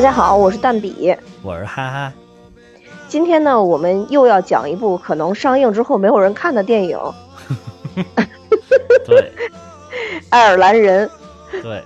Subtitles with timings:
[0.00, 2.12] 大家好，我是蛋比，我是哈哈。
[3.06, 6.98] 今天呢，我们又要讲一部可能上映之后没有人看的电影。
[9.04, 9.30] 对，
[10.30, 11.10] 爱尔兰人。
[11.60, 11.84] 对。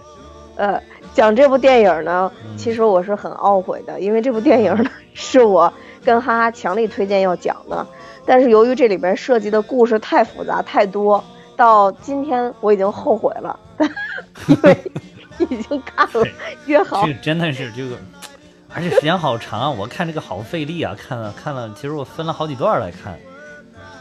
[0.55, 0.81] 呃，
[1.13, 5.73] 讲这部电影呢，其实我是很懊悔的，因为这部电影呢是我
[6.05, 7.85] 跟哈哈强力推荐要讲的，
[8.25, 11.25] 但是由于这里边涉及的故事太复杂太多，
[11.57, 13.59] 到今天我已经后悔了，
[14.47, 14.93] 因为
[15.51, 16.27] 已经看了
[16.67, 17.07] 约好。
[17.07, 17.97] 这真的是这个，
[18.69, 19.71] 而且时间好长啊！
[19.71, 23.19] 我看这个好费力啊，看了看了，其实我分了好几段来看，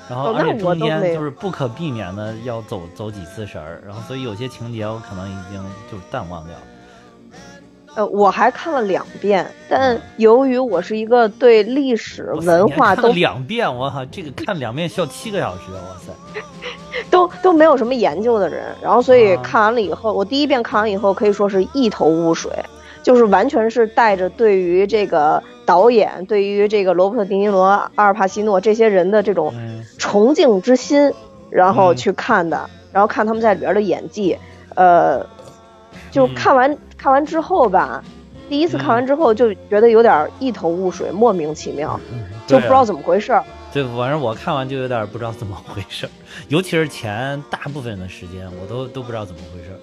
[0.09, 6.63] 然后而且中间就是不可避免的要走走几次神儿，然后所以有些情节我可能已经就淡忘掉了。
[7.95, 16.41] 呃，我还看了两遍，但由于我是一个对历史文化都两遍，我靠，这个看两遍需要七个小时，哇塞，
[17.11, 22.51] 都都没有什么研究的人，然后所以看完了以后，我第一遍看完以后可以说是一头雾水，
[23.03, 27.63] 就是完全是带着对于这个导演、对于这个罗伯特·迪尼罗、
[27.93, 29.53] 阿尔帕西诺这些人的这种
[29.99, 31.13] 崇敬之心，
[31.51, 34.35] 然后去看的，然后看他们在里边的演技，
[34.73, 35.23] 呃，
[36.09, 36.75] 就看完。
[37.03, 38.01] 看完之后吧，
[38.47, 41.99] 第一次看完之后就觉得有点一头雾水，莫名其妙，
[42.47, 43.43] 就不知道怎么回事儿。
[43.73, 46.09] 对，反正我看完就有点不知道怎么回事儿，
[46.47, 49.77] 尤其是前大部分的时间，我都都不知道怎么回事儿。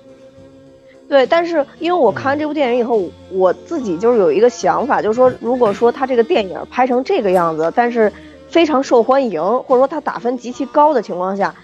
[1.11, 8.11] 对，但是因为我看完这部电影以后，我自己就是有一个想法，就是说，如果说他这个电影拍成这个样子，但是
[8.49, 11.55] 非常受欢迎，或者说他打分极其高的情况下。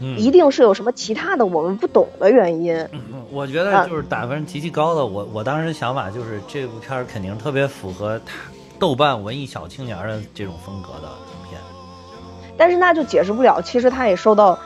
[0.00, 2.76] 一定是有什么其他的我们不懂的原因。
[2.92, 3.00] 嗯，
[3.30, 5.04] 我觉得就是打分极其高的。
[5.04, 8.34] 我我当时想法就是这部片儿肯定特别符合他
[8.78, 11.60] 豆瓣文艺小青年的这种风格的影片。
[12.56, 14.58] 但是那就解释不了，其实他也受到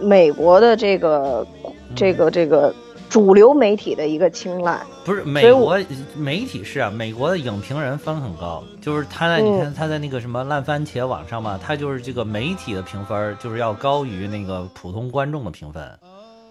[0.00, 1.46] 美国的这个
[1.94, 2.74] 这个这个。
[3.08, 5.78] 主流媒体的一个青睐，不是美国
[6.14, 15.82] 媒体是啊，美国的影评人分很高，就是他在你看他在那个什么烂番茄网上嘛，他就是这个媒体的评分就是要高于那个普通观众的评分。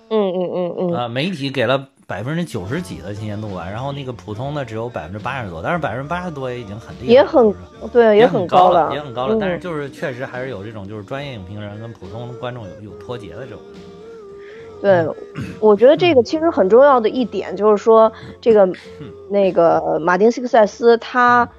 [0.10, 0.94] 嗯嗯嗯嗯。
[0.96, 7.54] 啊，媒体给了百分之九十几的新鲜度吧，然后那个普通的只有百分之八十多，但是百分之八十多也已经很厉害，也很
[7.92, 9.38] 对，也很高了，也很高了。
[9.40, 13.60] 但是就是确实还是有这种就是专业影评人跟普通观众有有脱节的这种。
[14.80, 15.08] 对，
[15.60, 18.70] 我觉得这个其实很重要的一点就是说，这个
[19.30, 21.50] 那个马丁·西克塞斯他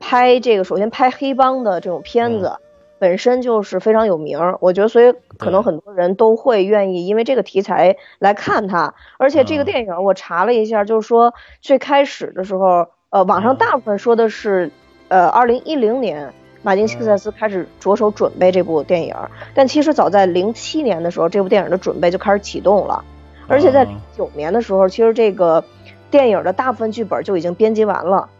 [0.00, 2.52] 拍这个，首先拍黑帮的这种片子
[2.98, 8.94] 本身就是非常有名，我觉得所以可能很多人都会愿意因为这个题材来看他。
[9.18, 14.70] 而且这个电影我查了一下，就是说最开始的时候，呃，网上大部分说的是，
[15.08, 16.32] 呃，二零一零年。
[16.64, 19.14] 马丁·西克塞斯开始着手准备这部电影，
[19.54, 23.04] 但其实早在零七年的时候，这部电影的准备就开始启动了，
[23.46, 25.62] 而且在零九年的时候，其实这个
[26.10, 28.30] 电影的大部分剧本就已经编辑完了。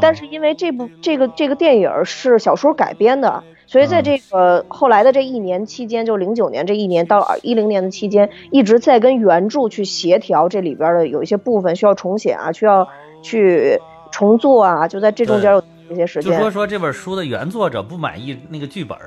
[0.00, 12.88] 但是因为这部这个这个电影是小说改编的，所以在这个后来的这一年期间，就零九年这一年到一零年的期间，一直在跟原著去协调这里边的有一些部分需要重写啊，需要
[13.22, 13.78] 去
[14.10, 15.62] 重做啊，就在这中间有。
[15.88, 18.98] 这些时间就说说这本书的原作者不满意那个剧本，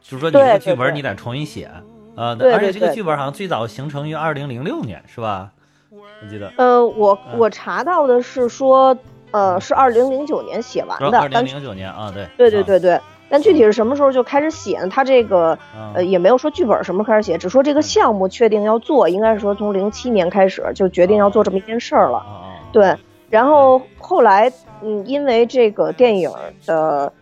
[0.00, 2.36] 就说你这个剧本你得重新写啊。
[2.40, 5.50] 而且这个剧本好像最早形成于二零零六年，是吧？
[5.90, 6.52] 我记得。
[6.56, 8.96] 呃，我我查到的是说，
[9.30, 11.18] 呃，是二零零九年写完的。
[11.18, 12.26] 二零零九年啊，对。
[12.36, 14.88] 对对对对，但具体是什么时候就开始写呢？
[14.88, 15.58] 他这个
[15.94, 22.24] 呃也没有说剧本什么开始写，只说这个项目确定要做，应该是说从零七年开始就决定要做这么一件事儿了。
[22.72, 22.94] 对，
[23.32, 24.52] 然后后来。
[24.84, 26.28] 嗯，因为这个电影
[26.66, 27.12] 的，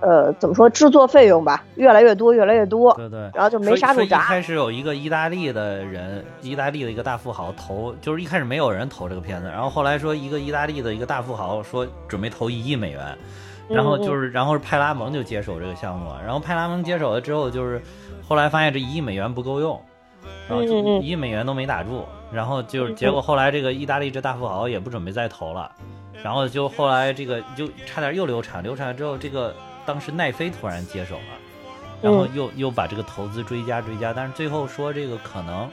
[0.00, 4.20] 呃，怎么说，制作费用吧，越来越多，越来越多，对对，然后就没刹住闸。
[4.20, 13.14] 一开始有一个意大利的人，意大利的一个大富豪投，就是一开始没有人投这个片子，然后后来说一个意大利的一个大富豪说准备投一亿美元，
[13.68, 17.82] 然后就是，然后是派拉蒙就接手这个项目了，然后派拉蒙接手了之后，就是
[18.26, 19.78] 后来发现这一亿美元不够用，
[20.48, 25.70] 然后一亿美元都没打住，然后就是结果后来这个意大利这大富豪也不准备再投了。
[26.22, 29.54] 然后就后来这个就差点又流产，流产之后这个
[29.86, 31.22] 当时奈飞突然接手了，
[32.02, 35.66] 然后又又把这个投资追加追加，但是最后说这个可能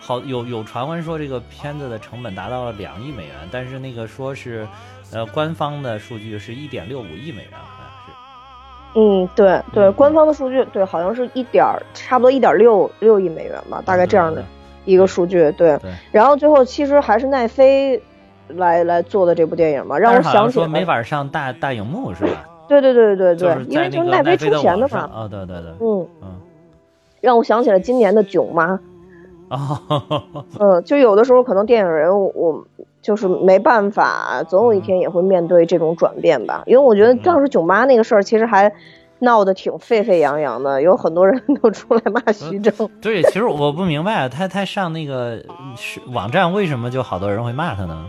[0.00, 4.66] 好有有传闻说这个片子的成本达到了两亿美元，但是那个说是
[5.12, 8.98] 呃官方的数据是一点六五亿美元，好像是。
[8.98, 11.64] 嗯，对对，官方的数据对，好像是一点
[11.94, 14.44] 差不多一点六六亿美元吧，大概这样的
[14.84, 15.50] 一个数据。
[15.52, 15.78] 对，
[16.10, 18.02] 然后最后其实还是奈飞。
[18.56, 22.44] 来来做的这部电影嘛，让我想起说没法上大大荧幕是吧？
[22.68, 25.08] 对对对对对因为就是奈飞出钱的嘛。
[25.10, 26.28] 啊，对对对，嗯嗯，
[27.22, 28.78] 让我想起了今年的囧妈。
[29.48, 29.80] 哦，
[30.58, 32.66] 嗯，就有的时候可能电影人我
[33.00, 36.62] 就是没办法，总有一天也会面对这种转变吧。
[36.66, 38.70] 因为我觉得当时囧妈那个事儿其实还
[39.22, 42.90] 闹得挺沸沸扬扬的，有很多人 都出来骂徐峥。
[43.00, 45.40] 对，其实我不明白，他他上那个
[45.76, 48.04] 是网站为什么就好多人会骂他呢？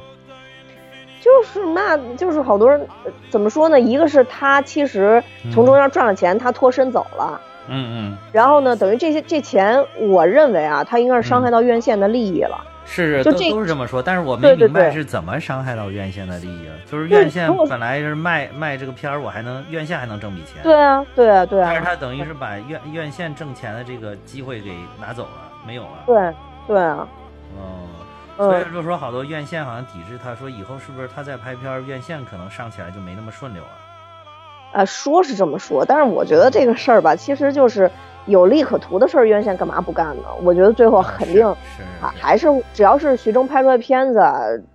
[1.21, 2.85] 就是骂，就是好多人
[3.29, 3.79] 怎么说呢？
[3.79, 5.23] 一个是他其实
[5.53, 7.39] 从中间赚了钱，他脱身走了。
[7.69, 8.17] 嗯嗯。
[8.33, 12.57] 然后呢，等于这些这钱，我认为啊，他应该是伤害到院线的利益了。
[12.85, 16.75] 是，就这都是这么说，但是我没明白是怎么伤害到院线的利益啊？
[16.85, 20.61] 就是院线本来是卖卖这个片儿，我还能院线还能挣笔钱。
[20.63, 21.69] 对啊，对啊，对啊。
[21.71, 26.03] 但是他等于是把院院线挣钱的这个机会给拿走了，没有了。
[26.05, 26.15] 对，
[26.67, 27.07] 对啊。
[27.57, 27.87] 哦。
[28.35, 33.69] 所以就说好多院线好像抵制他，说以后是不是他再拍片儿，院线可能上起来就没那么顺溜了。
[34.73, 37.89] 啊，说是这么说，但是我觉得这个事儿吧，其实就是
[38.25, 40.23] 有利可图的事儿，院线干嘛不干呢？
[40.43, 41.45] 我觉得最后肯定
[42.01, 44.19] 啊，还是只要是徐峥拍出来片子，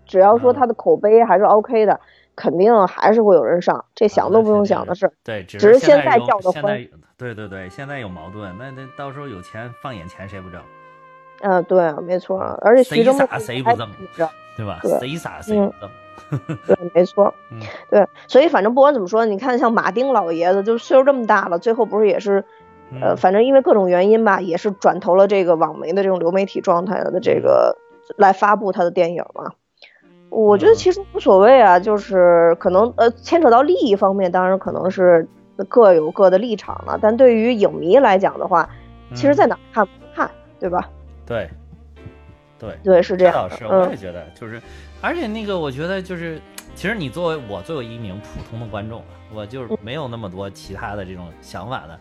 [0.07, 1.99] 只要说他的口碑还是 OK 的，
[2.37, 5.11] 肯定还是会有人上，这想都不用想的事。
[5.25, 6.79] 对，只是现在叫的欢。
[7.17, 10.61] 对对对，现在有矛盾，那那到时候有钱放眼前，谁不挣？
[11.41, 13.89] 嗯，对，没错，而且徐峥谁不挣，
[14.57, 14.81] 对吧？
[15.01, 15.91] 谁傻谁不挣？
[16.67, 17.33] 对，没错，
[17.91, 22.45] 对，所以反正不管怎么说，你看像马丁老爷子，就岁数这么大了，最后不是也是，
[23.01, 27.77] 呃，反正因为各种原因吧，也是转投了这个网媒的这种流媒体状态的这个
[28.17, 29.53] 来发布他的电影嘛。
[30.31, 35.27] 我觉得其实无所谓啊，就是可能呃牵扯到利益方面，当然可能是
[35.69, 36.99] 各有各的立场了。
[37.01, 38.69] 但对于影迷来讲的话，
[39.15, 40.31] 其实在哪看不看，
[40.61, 40.89] 对吧？
[41.25, 41.49] 对，
[42.59, 43.35] 对，对，是这样。
[43.35, 44.61] 老师，我也觉得，就是，
[45.01, 46.39] 而且那个，我觉得就是，
[46.75, 49.03] 其实你作为我作为一名普通的观众，
[49.35, 51.99] 我就是没有那么多其他的这种想法的。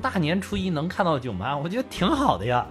[0.00, 2.66] 大年初一能看到囧妈，我觉得挺好的呀。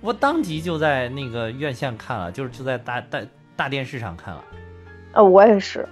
[0.00, 3.20] 我当即就在那个院线看了，就是就在大大
[3.56, 4.44] 大电视上看了。
[5.12, 5.88] 啊，我也是，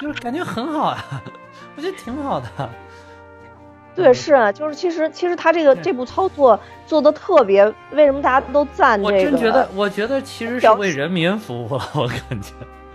[0.00, 1.22] 就是感觉很好啊，
[1.76, 2.46] 我觉得挺好的。
[3.96, 9.16] 对，是啊，就是其实其实他这个这部操作做的特别，为什么大家都赞这个？
[9.16, 12.52] 我真觉得，我觉得其实是为人民服务了，我感觉。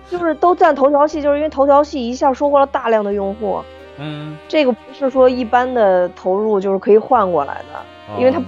[0.10, 3.62] 就是都赞头条系，就是因为头条系一下收获了大量的用户。
[3.98, 4.38] 嗯。
[4.48, 8.42] 这个不是说一般的投入就是可以换过来的，因为他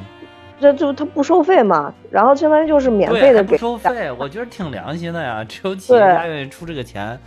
[0.59, 3.51] 这就他不收费嘛，然后相当于就是免费的给。
[3.51, 7.19] 不收费，我觉得挺良心的呀，只有企业家愿意出这个钱。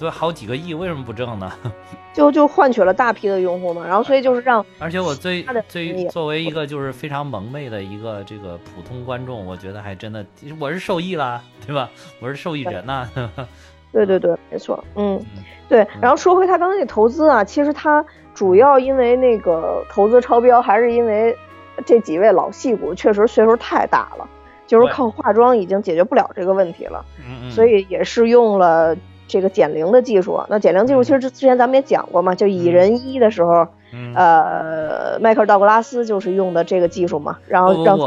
[0.00, 1.52] 都，好几个亿，为什么不挣呢？
[2.14, 10.24] 就就换取了大批的用户嘛，然后所以就是让，而且我最最作为一个就是非常萌妹的一个这个普通观众，我觉得还真的，
[10.60, 11.90] 我是受益啦，对吧？
[12.20, 13.10] 我是受益人呐。
[13.90, 15.20] 对对对，没错，嗯，
[15.68, 15.86] 对。
[16.00, 18.04] 然后说回他刚才那投资啊，其实他
[18.34, 21.36] 主要因为那个投资超标，还是因为
[21.84, 24.28] 这几位老戏骨确实岁数太大了，
[24.66, 27.04] 就是靠化妆已经解决不了这个问题了，
[27.50, 28.96] 所以也是用了。
[29.30, 33.68] 这个减龄的技术，那减龄技术其实之之前咱们也讲过嘛，就蚁人一的时候，
[34.14, 37.98] 呃，迈克尔道格拉斯就是用的这个技术嘛，然后让。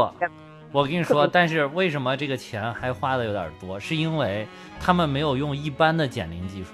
[0.72, 3.78] 我跟你说，但是为什么这个钱还花的有点多？
[3.78, 4.48] 是因为
[4.80, 6.70] 他们没有用一般的减龄技术。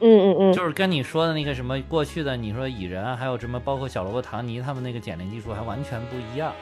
[0.00, 0.52] 嗯嗯嗯。
[0.52, 6.52] 就是跟你说的那个什么过去的，你说蚁人还有什么，包括小萝卜唐尼他们那个减龄技术还完全不一样。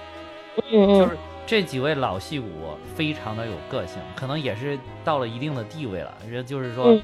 [0.70, 0.98] 嗯嗯。
[0.98, 1.16] 就是。
[1.48, 2.48] 这几位老戏骨
[2.96, 6.12] 非常的有个性，可能也是到了一定的地位了。
[6.28, 7.00] 人就是说，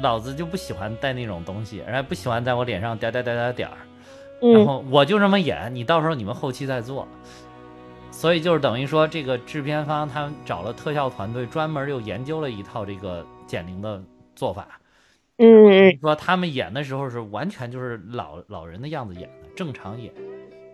[0.00, 3.76] 老子就不喜欢戴那种东西，人家不喜欢在我脸上点点点点点儿，
[4.54, 7.06] 然后我就这么演，你到时候你们后期再做。
[8.10, 14.02] 所以就是等于说，这个制片方他们找了特效团队，专门又研究了一套这个减龄的
[14.34, 14.66] 做法。
[15.36, 20.12] 嗯，说他们演的时候是完全就是老老人的样子演的，正常演。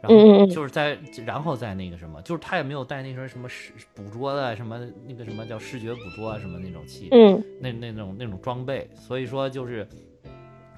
[0.03, 9.87] 然后就是在，然后在那个什么，就是他也没有带那什么什么视捕捉的什么那个什么叫视觉捕捉啊什么那种器，嗯，那那种那种装备，所以说就是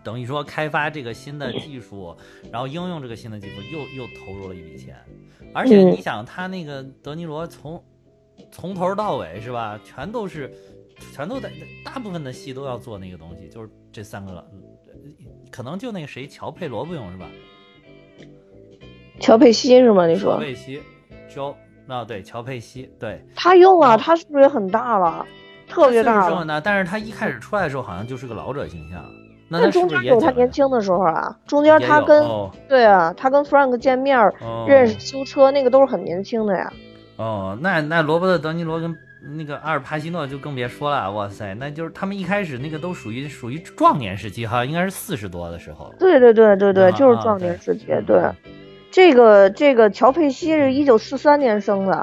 [0.03, 2.17] 等于说开发这个新的技术，
[2.51, 4.97] 然后应用这个新的技术，又又投入了一笔钱，
[5.55, 7.81] 而且你想他那个德尼罗从
[8.51, 10.53] 从头到尾是吧，全都是
[11.13, 11.51] 全都在
[11.85, 14.45] 大部分的戏都要做那个东西，就是这三个，
[15.51, 17.27] 可能就那个谁乔佩罗不用是吧？
[19.21, 20.07] 乔佩西是吗？
[20.07, 20.83] 你说乔佩西，
[21.29, 21.57] 乔
[21.87, 25.27] 啊，对，乔佩西，对，他用啊，他是不是也很大了？
[25.69, 26.45] 特别大了。
[26.45, 29.05] 那但是他一开始出来的时候好像就是个老者形象。
[29.49, 32.27] 那中间有他年轻的时候啊，中间他跟
[32.69, 34.19] 对啊，他跟 Frank 见面
[34.67, 36.73] 认识修车那个都是很年轻的呀。
[37.17, 38.97] 哦，那那罗伯特·德尼罗跟
[39.37, 45.95] 那个阿尔帕西诺就更别说了，哇塞，那就是他们一开始那个都属于属于壮年时期哈，应该是四十多的时候。
[45.99, 48.21] 对对对对对，就是壮年时期，对。
[48.91, 51.95] 这个这个乔佩西是一九四三年生的，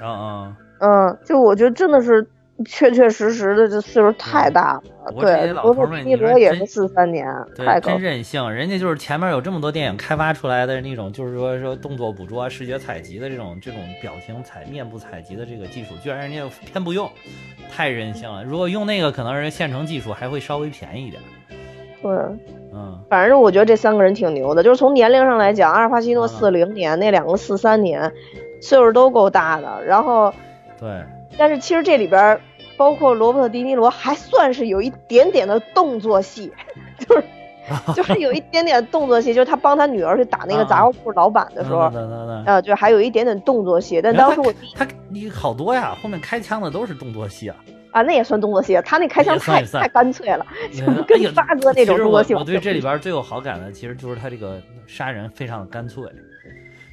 [0.00, 2.24] 啊啊，嗯，就我觉得真的是
[2.64, 4.82] 确确实实的这岁数太大了。
[5.20, 8.50] 对，罗伯特·迪尼罗也是四三年，太真任性。
[8.50, 17.08] 人家就是前面有这么多电影开发出来的那种，就是说说动作捕捉、视觉采集的这种这种表情采面部采集的这个技术，居然人家偏不用，
[17.70, 18.42] 太任性了。
[18.42, 21.22] 如果用那个，可能人现成技术还会稍微便宜一点。
[22.02, 22.12] 对，
[22.72, 28.12] 嗯，反正我觉得这三个人挺牛的，就是从年龄上来讲，阿尔帕西诺四零年，那两个四三年，
[28.60, 29.84] 岁数都够大的。
[29.84, 30.32] 然后，
[30.78, 31.02] 对，
[31.38, 32.40] 但是其实这里边。
[32.78, 36.52] 包括罗伯特·迪尼罗还算是有一点点的动作戏，
[36.98, 37.24] 就是
[37.96, 41.90] 就是有一点点动作戏，就是他帮他女儿去打那个杂货铺老板的时候，
[42.44, 43.98] 呃，就还有一点点动作戏。
[44.02, 47.56] 但当时我他你好多呀，后面开枪的都是动作戏啊。
[47.92, 50.46] 啊，那也算动作戏，他那开枪太太干脆了，
[51.08, 52.34] 跟发哥那种动作戏。
[52.34, 56.04] 我对这里边最有好感的，其实就是他这个杀人非常的干脆。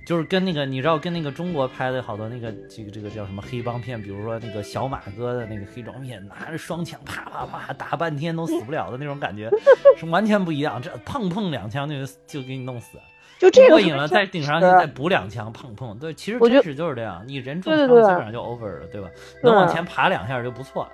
[0.05, 9.49] 就是跟那个，你知道，跟那个中国拍的好多那个这个这个叫什么黑帮片，比如说那个小马哥的那个黑帮片，拿着双枪啪啪啪打半天都死不了的那种感觉，
[9.97, 10.81] 是完全不一样。
[10.81, 11.95] 这砰砰两枪就
[12.27, 12.97] 就给你弄死，
[13.39, 15.97] 就这个过瘾了，再顶上去再补两枪，砰砰。
[15.97, 19.09] 对，其实真实就是这样，你人中枪基本上就 over 了，对吧？
[19.41, 20.87] 能往前爬两下就不错。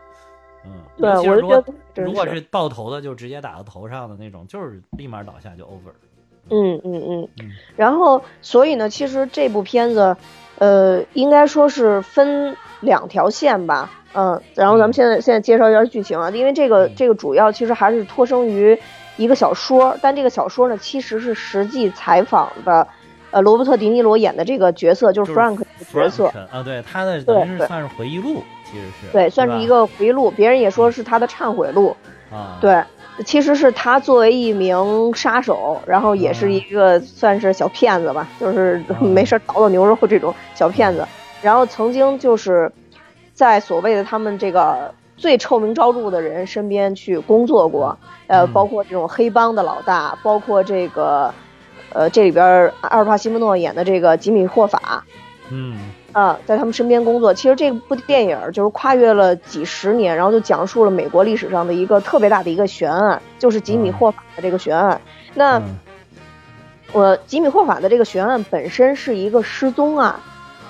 [0.65, 5.93] 嗯，对，我如果如果是爆头的，就直接打到头上的那种，就是立马倒下就 over。
[6.49, 10.15] 嗯嗯嗯，然后所以呢，其实这部片子，
[10.57, 18.77] 呃，应该说是分两条线吧，嗯，然后咱们现在现在介绍一下剧情啊，因为这个这个主要其实还是托生于
[19.17, 22.87] 一个小说，但这个小说呢，其实是实际采访的，
[23.31, 26.27] 呃，罗伯特·迪尼罗演的这个角色就是 Frank 角色。
[26.51, 31.95] 啊，对，他的等于是算是回忆录，其实是对，算是一个回忆录，别人也说是他的忏悔录
[32.31, 32.81] 啊，对。
[33.25, 41.05] 其实是他作为一名杀手，然后也是一个算是小骗子吧，就是没事倒倒牛肉这种小骗子。
[41.41, 42.71] 然后曾经就是
[43.33, 47.97] 在所谓的他们这个最臭名昭著的人身边去工作过，
[48.27, 51.33] 呃，包括这种黑帮的老大，包括这个
[51.91, 55.03] 呃这里边阿尔帕西莫诺演的这个吉米霍法，
[55.49, 55.77] 嗯。
[56.11, 57.33] 啊，在他们身边工作。
[57.33, 64.99] 其实这部电影就是跨越了几十年，然后就讲述了美国历史上的一个特别大的一个悬案，就是吉米霍法的这个悬案。
[65.35, 65.61] 那
[66.91, 70.15] 我吉米霍法的这个悬案本身是一个失踪案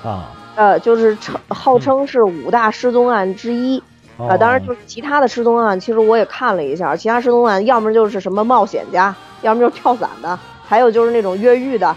[0.04, 3.82] 啊，呃，就是称号称是五大失踪案之一
[4.18, 4.36] 啊。
[4.36, 11.96] 当然，就是其他的失踪案，其实我也看了一下，其他失踪案要么就是什么冒险家，要么就是跳伞的，还有就是那种越狱的，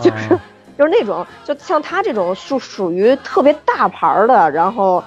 [0.00, 0.38] 就是。
[0.78, 5.02] 就是那种，就像他这种属属于特别大牌的，然后，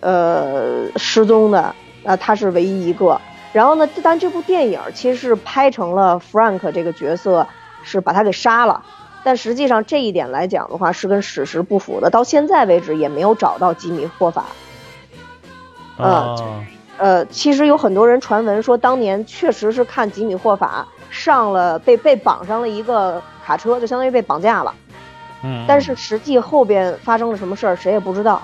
[0.00, 1.74] 呃，失踪的，
[2.04, 3.20] 呃，他是唯一一个。
[3.52, 7.46] 然后呢，但这部电影其实是拍成了 Frank 这个角色
[7.82, 8.82] 是把他给杀了，
[9.24, 12.10] 但实际上这一点来讲的话是跟史实不符的。
[12.10, 14.44] 到现在为止也没有找到吉米霍法。
[15.98, 16.36] 啊，
[16.96, 24.72] 呃，其实有很多人传闻说，当年确实是看吉米霍法上了被被绑上了一个卡车，就相当于被绑架了。
[25.42, 28.42] 嗯，但是实际后边发生了什么事儿，谁也不知道。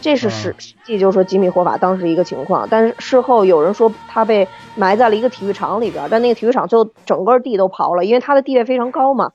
[0.00, 2.68] 这是实实际，就是说吉米霍法当时一个情况。
[2.70, 9.32] 但是事后有人说他被埋在了一个体育场里边，但那个体育场就整个地都刨了，因为他的地位非常高嘛，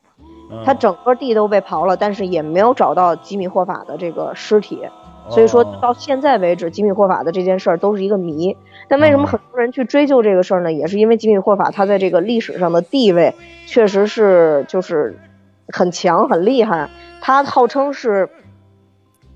[0.66, 4.80] 他整个地都被刨了，但是也没有找到吉米霍法的这个尸体。
[5.30, 8.56] 所以说到现在为止，吉米霍法的这件事儿都是一个谜。
[8.88, 10.72] 但为什么很多人去追究这个事儿呢？
[10.72, 15.20] 也是因为吉米霍法他在这个历史上的地位确实是就是。
[15.74, 16.88] 很强很厉害，
[17.20, 18.30] 他号称是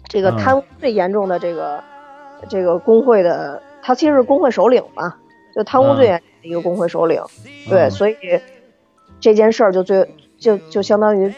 [0.07, 1.83] 这个贪污最严重的这个
[2.47, 5.15] 这个工会的，他其实是工会首领嘛，
[5.55, 7.19] 就贪污最严重的一个工会首领。
[7.67, 8.15] 对，所以
[9.19, 11.33] 这件事儿就最就就相当于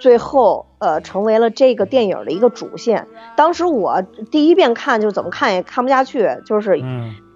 [0.00, 3.06] 最后呃成为了这个电影的一个主线。
[3.36, 6.76] 当时我第一遍看就怎么看也看不下去，就是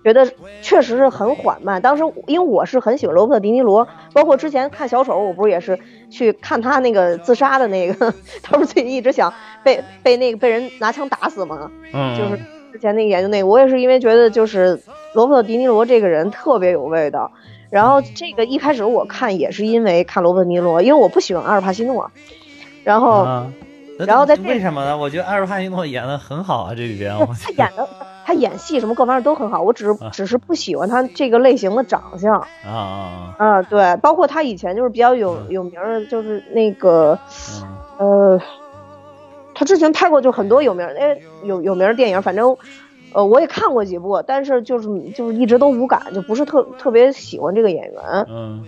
[0.07, 0.25] 觉得
[0.63, 1.83] 确实是很缓慢。
[1.83, 5.77] 当时因为我是很喜欢罗伯特·迪尼罗，包括之前看小丑，我不是也是
[6.11, 9.35] 去看他那个自杀的那个，他不是最近一直想
[9.65, 11.69] 被被那个被人拿枪打死吗？
[11.93, 12.41] 嗯，就是
[12.73, 14.81] 之前那个研究那个，我也是因为觉得就是
[15.13, 17.33] 罗伯特·迪尼罗这个人特别有味道。
[17.69, 22.13] 然后这个一开始我看也是因为看罗伯特·迪尼罗，因为我不喜欢阿尔帕西诺。
[22.85, 23.27] 然后，
[23.99, 24.97] 然后在为什么呢？
[24.97, 27.89] 我觉得阿尔帕西诺演的很好啊，这里边他演的。
[28.26, 33.62] 他演戏什么各方面都很好，我只是只是不喜欢他这个类型的长相啊啊啊！
[33.62, 37.16] 对，包括他以前就是比较有有名的，就是那个
[37.99, 38.40] 呃，
[39.54, 42.56] 他之前拍过就很多有名哎有有名的电影，反正
[43.12, 48.26] 呃我也看过几部，但是就是就是一直都无感，就不是特特别喜欢这个演员。
[48.28, 48.64] 嗯，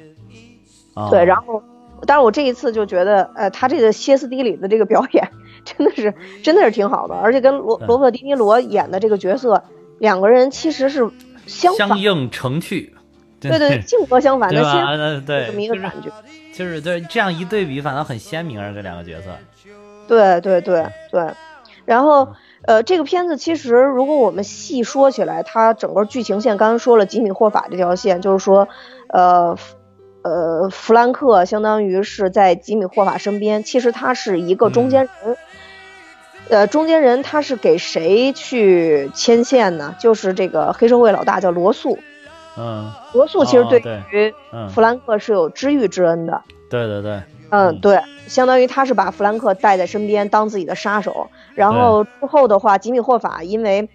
[1.11, 1.65] 对，然后
[2.07, 5.29] 但是我这一次就觉得，呃，他这个歇斯底里的这个表演。
[5.77, 9.63] 真的是真的是挺好的，而且跟罗罗伯特·迪尼罗演的这个角色，
[9.99, 11.11] 两个人其实是
[11.47, 12.95] 相相映成趣。
[13.41, 15.23] 对对， 性格相反，对吧？
[15.25, 16.11] 对，这么一个感觉，
[16.53, 19.31] 就是对这样一对比，反倒很鲜明啊，这两个角色。
[20.09, 21.31] 对对对对，
[21.85, 22.29] 然后
[22.63, 28.67] 呃，这个片子其实如果我们细说起来，它整个剧情线，刚刚说了吉米·霍法这条线，就是说，
[29.09, 29.57] 呃
[30.23, 35.37] 呃，弗兰克相当于是在吉米·霍法身边，其实他是一个中间人。
[36.49, 39.95] 呃，中间人他是给谁去牵线呢？
[39.99, 41.99] 就是这个黑社会老大叫罗素。
[42.57, 44.35] 嗯，罗素其实对于
[44.69, 46.43] 弗兰克是有知遇之恩的。
[46.71, 47.23] 对对对。
[47.51, 51.29] 嗯，对，相当于他是把弗兰克带在身边当自己的杀手。
[51.55, 53.89] 然后之后的话，吉米霍法因为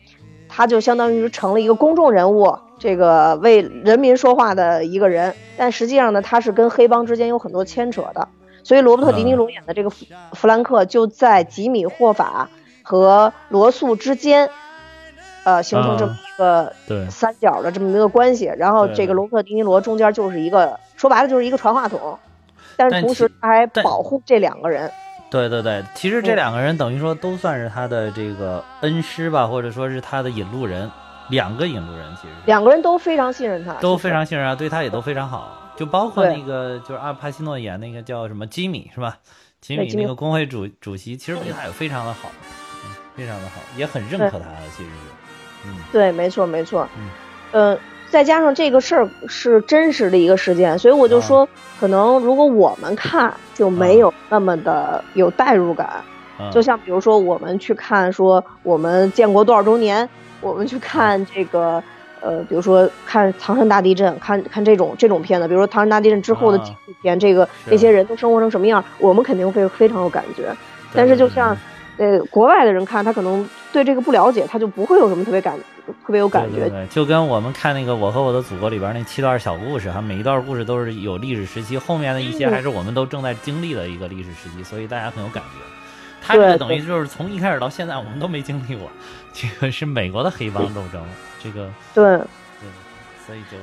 [0.49, 5.35] 他就相当于成了一个公众人物，这个为人民说话的一个人。
[5.55, 8.27] 但实际上呢，他是跟黑帮之间有很多牵扯的。
[8.63, 12.49] 所以罗伯特·迪尼罗演的这个弗弗兰克就在吉米霍法
[12.81, 14.49] 和罗素之间。
[15.45, 16.73] 呃，形成这么一个
[17.09, 22.17] 三角的这么一个关系，然后这个罗伯特·迪尼罗中间就是一个，说白了就是一个传话筒，
[22.77, 24.89] 但是同时他还保护这两个人。
[25.29, 30.89] 对对对，其实这两个人等于说都算是他的这个恩师吧，或者说是他的引路人，
[31.27, 32.33] 两个引路人其实。
[32.45, 39.17] 两个人都非常信任他，都非常信任他，对他也都非常好，就包括那个就是阿帕西诺演那个叫什么吉米是吧？
[39.61, 42.29] 吉米那个工会主主席，其实对他也非常的好，
[43.15, 45.71] 非常的好，也很认可他其实是。
[45.91, 46.87] 对，没错，没错。
[46.97, 47.09] 嗯，
[47.53, 51.47] 呃，再加上这个事儿是真实的一个事件，所以我就说，
[51.79, 56.03] 可能如果我们看就没有那么的有代入感。
[56.51, 60.09] 就像比如说，我们去看说我们建国多少周年，
[60.41, 61.81] 我们去看这个，
[62.23, 70.55] 呃，比如说看唐山大地震，看看这种这种片子，比如说唐山大地震之后的纪录片，这个这些人都生活成什么样，我们肯定会非常有感觉。
[70.93, 71.55] 但是就像。
[71.95, 75.55] 呃，国外的人看他可能对这个不了解，他就不会有什么特别感，
[76.03, 76.67] 特别有感觉。
[76.67, 85.59] 对，就跟我们看那个《我和我的祖国》里边那七段小故事，哈，每一段故事都是有历史时期，后面的一些还是我们都正在经历的一个历史时期，所以大家很有感觉。
[86.19, 88.89] 他这个等于就是从一开始到现在，我们都没经历过。
[89.31, 90.99] 这个是美国的黑帮斗争，
[91.43, 92.69] 这个对对，
[93.25, 93.57] 所以就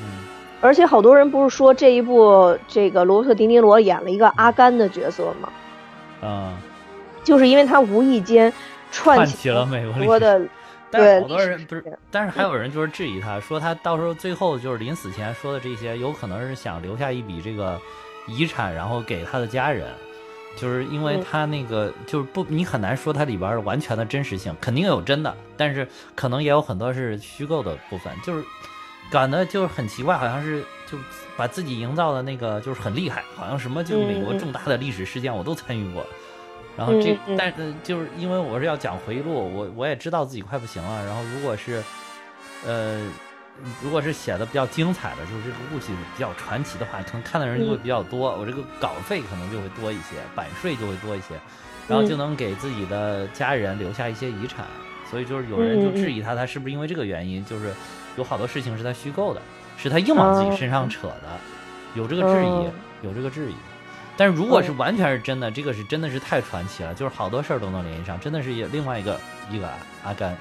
[0.00, 0.24] 嗯，
[0.60, 5.48] 而且好多人不是说这一部这个罗伯特·迪尼罗演了一个阿甘的角色吗？
[6.20, 6.52] 啊。
[7.22, 8.52] 就是因为他无意间
[8.92, 10.38] 串起了美国的，
[10.90, 17.80] 对好多人不是，但是还有人就是质疑他，说他到时候最后就是临死前说的这些，有可能是想留下一笔这个
[18.26, 19.88] 遗产，然后给他的家人，
[20.56, 28.44] 就是因为它那个就是不，你很难说它里边完全的真实性，肯定有真的，但是可能也有很多是虚构的部分，就是
[29.10, 30.96] 感的就是很奇怪，好像是就
[31.36, 36.04] 把自己营造的那个就是很厉害，好像什么就是美国重大的历史事件我都参与过。
[36.76, 41.04] 然后这，但是就是因为我是要讲回忆录，我我也知道自己快不行了。
[41.04, 41.80] 然后如果是，
[42.66, 43.00] 呃，
[43.82, 51.34] 如果是写的比较精彩的，就是这个故事比较传奇的话，可能看的人就会比较多，我这个稿费可能就会多一些，版税就会多一些，
[51.86, 54.66] 然后就能给自己的家人留下一些遗产。
[55.08, 57.72] 所以就是有人就质疑他，他是不是因为这个原因，就是
[58.16, 59.40] 有好多事情是他虚构的，
[59.76, 61.38] 是他硬往自己身上扯的，
[61.94, 63.54] 有这个质疑，有这个质疑。
[64.16, 69.68] 但是如果是完全是真的，这个是真的是太传奇了，就是好多事儿都能联系上，真的是另外一个一个
[70.02, 70.36] 阿甘。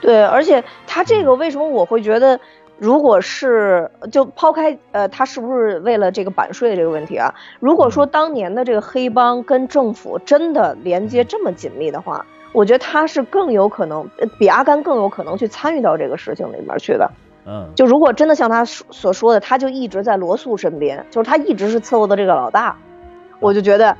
[0.00, 2.38] 对，而且他这个为什么我会觉得，
[2.78, 7.34] 如果是就抛开呃，他是不是为了这个版税这个问题啊？
[7.60, 17.10] 如果说当年的这个黑帮跟政府真的连接这么紧密的话，我觉得他是更有可能比阿甘更有可能去参与到这个事情里面去的。
[17.46, 22.76] 嗯，就如果真的像他所说的，他就一直在罗素身边，就是他一直是伺候的这个老大，
[23.40, 23.96] 我就觉得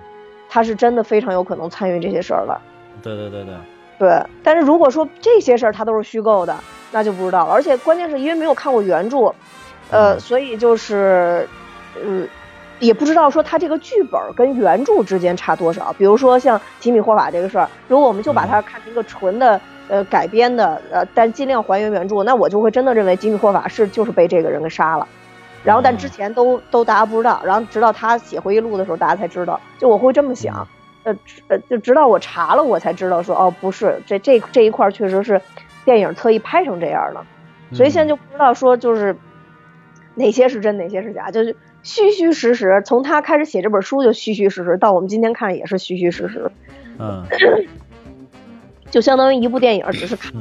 [0.48, 2.60] 他是真的非常有可能参与这些事儿了。
[3.02, 3.54] 对对对对，
[3.98, 4.22] 对。
[4.42, 6.56] 但是如果说这些事儿他都是虚构的，
[6.92, 7.52] 那就不知道了。
[7.52, 9.34] 而且关键是因为没有看过原著，
[9.90, 11.48] 呃，所以就是，
[12.02, 12.28] 嗯，
[12.78, 15.94] 也不知道说他这个剧本跟原著之间差多少。
[15.98, 19.60] 比如说像吉米霍法这个事儿，如果我们就把它看成一个纯的。
[19.88, 25.06] 呃，改编的，呃，但尽量还原原著，那我就会真的认为吉米霍法是就是被这个人给杀了，
[25.62, 30.66] 然后但之前都都大家不知道，然后直到他写回忆录的时候，大家才知道，就我会这么想，
[31.06, 31.16] 呃
[31.48, 35.40] 呃，就直到我查了，我才知道说，哦，不是，这这这一块确实是
[35.84, 37.24] 电影特意拍成这样的，
[37.72, 39.16] 所以现在就不知道说就是
[40.16, 46.50] 哪些是真，哪些是假，就是虚虚实实，从他开始写这本书就虚虚实实，到我们今天看也是虚虚实实，
[46.98, 47.24] 嗯。
[48.88, 50.32] 就相当于一部电影，只是看，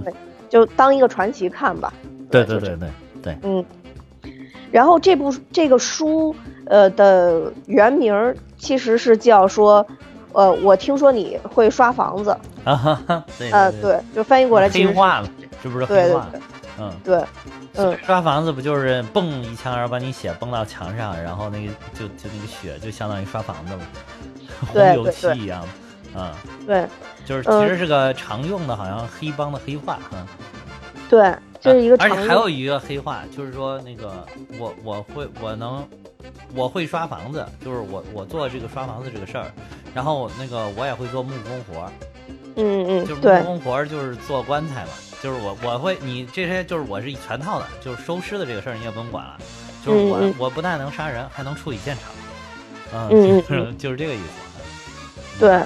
[0.49, 1.91] 就当一个传奇看吧。
[2.29, 2.89] 对对对对
[3.21, 3.37] 对。
[3.41, 3.65] 嗯。
[4.71, 6.35] 然后这部这个书，
[6.67, 9.85] 呃的原名其实是叫说，
[10.35, 12.29] 呃，我听说你会刷房子，
[12.63, 15.29] 啊哈哈，对呃，对，就翻译过来黑化了，
[15.63, 16.27] 是不是对对黑化？
[16.31, 16.41] 对
[16.77, 17.23] 嗯，对，
[17.75, 23.79] 嗯，刷房子不就是蹦一枪，然后把你血蹦到墙上，然后那个就就那个血就相当于刷房子了，
[24.73, 25.65] 对红油漆对对一样，
[26.15, 26.31] 嗯，
[26.67, 26.85] 对
[27.25, 30.27] 就是嗯其实是个常用的，好像黑帮的黑话，嗯。
[31.07, 31.33] 对，
[31.65, 34.23] 这是一个而且，还有一个黑话，就是说那个
[34.59, 35.83] 我我会我能
[36.53, 39.51] 我会刷房子，就是我我做这个刷房子这个事儿，
[39.91, 41.91] 然后那个我也会做木工活儿，
[42.55, 44.91] 嗯嗯就是木工活儿就是做棺材嘛，
[45.23, 49.35] 就是我我会你这些就是我是一全套的，就是收尸的这个事儿你也不用管了，
[49.83, 55.63] 就是我、我不但能杀人，还能处理现场，嗯，就是就是这个意思，对，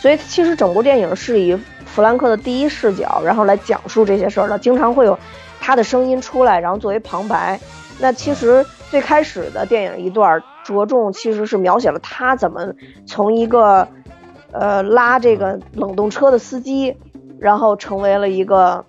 [0.00, 1.54] 所以其实整部电影是以
[1.96, 5.18] 弗兰克的第一视角，然后来讲述这些事儿的，经常会有
[5.58, 7.58] 他的声音出来，然后作为旁白。
[7.98, 12.74] 那其实最开始的电影一段着重其实是描写了他怎么
[13.06, 13.88] 从一个
[14.52, 16.94] 呃拉这个冷冻车的司机，
[17.40, 18.84] 然后成为了一个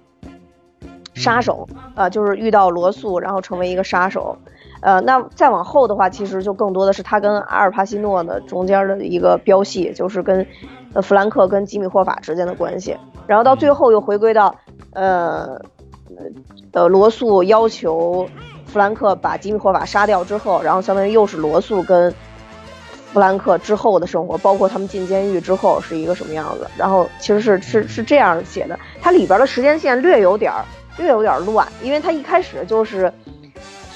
[1.13, 1.65] 杀手
[1.95, 4.37] 啊、就是遇到罗素，然后成为一个杀手。
[4.81, 10.45] 呃，那再往后的话，其实就更多的是他跟阿尔帕西诺的中间的一个标戏，就是跟
[10.93, 14.55] 呃弗兰克跟吉米霍法之间的关系，然后到最后又回归到
[14.93, 15.59] 呃
[16.71, 18.27] 呃罗素要求
[18.65, 22.13] 弗兰克把吉米霍法杀掉之后，然后相当于又是罗素跟
[23.13, 30.63] 弗兰克之后的生活，包括他们进监狱之后是一个什么样子，然后其实是是是这样写的，它里边的时间线略有点儿
[30.97, 33.11] 略有点儿乱，因为它一开始就是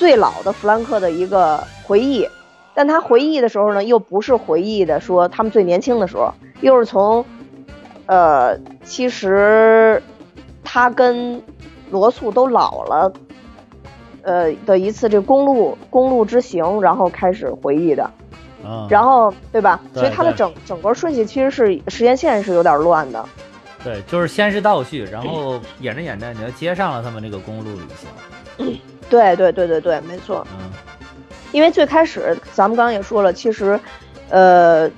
[0.01, 2.27] 最老的弗兰克的一个回忆，
[2.73, 7.23] 但他回忆的时候呢，又不是回忆的说他们最年轻的时候，又是从，
[8.07, 10.01] 呃，其实
[10.63, 11.39] 他跟
[11.91, 13.13] 罗素都老了，
[14.23, 18.09] 呃的一次这公路公路之行，然后开始回忆的，
[18.65, 19.79] 嗯，然后对吧？
[19.93, 23.23] 对所以他的整整个顺序其实是时间线是有点乱的，
[23.83, 27.81] 对，就是先是倒叙，然后演着演着你要接上了他们这个公路旅
[28.57, 28.75] 行，
[29.11, 30.47] 对对对对对，没错。
[30.57, 30.71] 嗯
[31.51, 33.77] 因为最开始咱们刚刚也说了，其实，
[34.29, 34.89] 呃，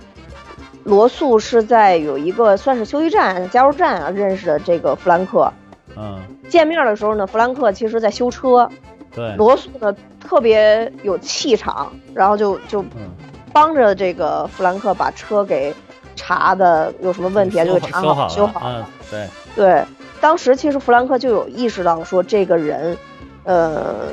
[0.83, 5.51] 罗素是在有一个算是休息站、加油站啊认识的这个弗兰克。
[5.97, 8.69] 嗯，见面的时候呢，弗兰克其实在修车，
[9.11, 13.09] 对，罗素呢特别有气场，然后就就嗯。
[13.51, 15.73] 帮着这个弗兰克把车给
[16.15, 18.69] 查的有什么问题啊，就给查修好修好。
[18.69, 19.83] 了，对，对，
[20.21, 22.95] 当时其实弗兰克就有意识到说这个人，
[23.43, 24.09] 呃，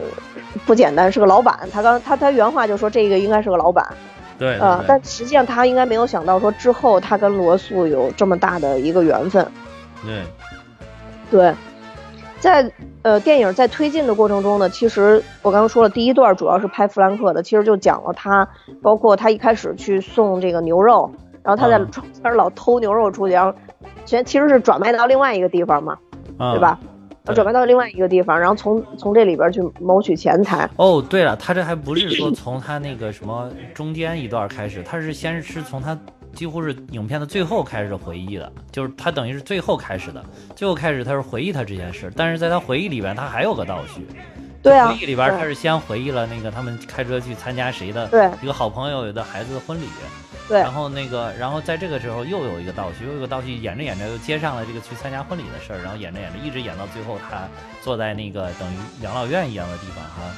[0.66, 1.69] 不简单，是个老板。
[1.73, 3.87] 他刚他他原话就说这个应该是个老板，
[4.38, 9.47] 对，呃对，但实际上他应该没有想到说之后他跟罗素有这么大的一个缘分。
[10.05, 10.23] 对，
[11.31, 11.55] 对，
[12.40, 18.49] 在呃电影在推进的过程中呢，其实我刚刚说了，第一段主要是拍弗兰克的，其实就讲了他，
[18.83, 21.12] 包括他一开始去送这个牛肉，
[21.43, 23.55] 然后他在嗯中间老偷牛肉出去，然后
[24.07, 25.99] 全其实是转卖到另外一个地方嘛，
[26.38, 26.79] 嗯对吧？
[27.25, 30.69] 对转卖到另外一个地方，然后从从这里边去谋取钱财。
[30.77, 35.99] 哦，对了，他这还不是说从他那个什么中间一段开始，他是先是从他
[36.33, 44.07] 几乎是影片的最后开始回忆的，就是他等于是最后开始的，最后开始他是回忆他这件事，但是在他回忆里边他还有个倒叙，
[44.62, 49.87] 对啊回忆里边他是先回忆了那个他们开车去参加谁的对一个好朋友的孩子的婚礼，
[50.49, 57.49] 对然后那个，然后在这个时候又有一个倒叙，又有一个倒叙，演着演着又接上了这个去参加婚礼的事儿，然后演着演着一直演到最后，他
[57.81, 60.35] 坐在那个等于养老院一样的地方哈。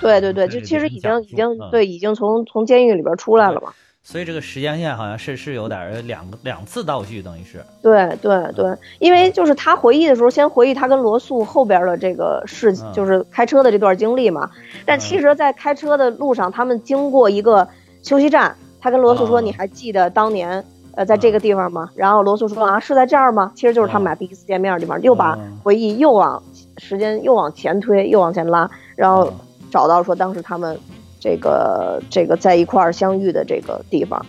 [0.00, 3.72] 对对对，就其实已经已经嗯对，已经从从监狱里边出来了嘛。
[4.02, 7.62] 所以这个时间线好像是是有点儿两个两次倒叙，等于是。
[7.82, 12.92] 对对对，因为就是他回忆的时候，先回忆他跟罗素后边的这个事，嗯。
[12.94, 14.50] 就是开车的这段经历嘛。
[14.86, 15.00] 但嗯。
[15.00, 17.68] 其实，在开车的路上，他们经过一个
[18.02, 25.58] 休息站，他跟罗素说：“嗯你还记得当年呃在这个地方吗？”然后罗素说：“啊，是在这儿吗？”其实就是他们俩第一次见面的地方，又把嗯。
[25.62, 26.42] 回忆又往
[26.78, 29.34] 时间又往前推，又往前拉，然后嗯。
[29.70, 30.76] 找到说当时他们
[31.20, 34.24] 这个这个在一块儿相遇的这个地方。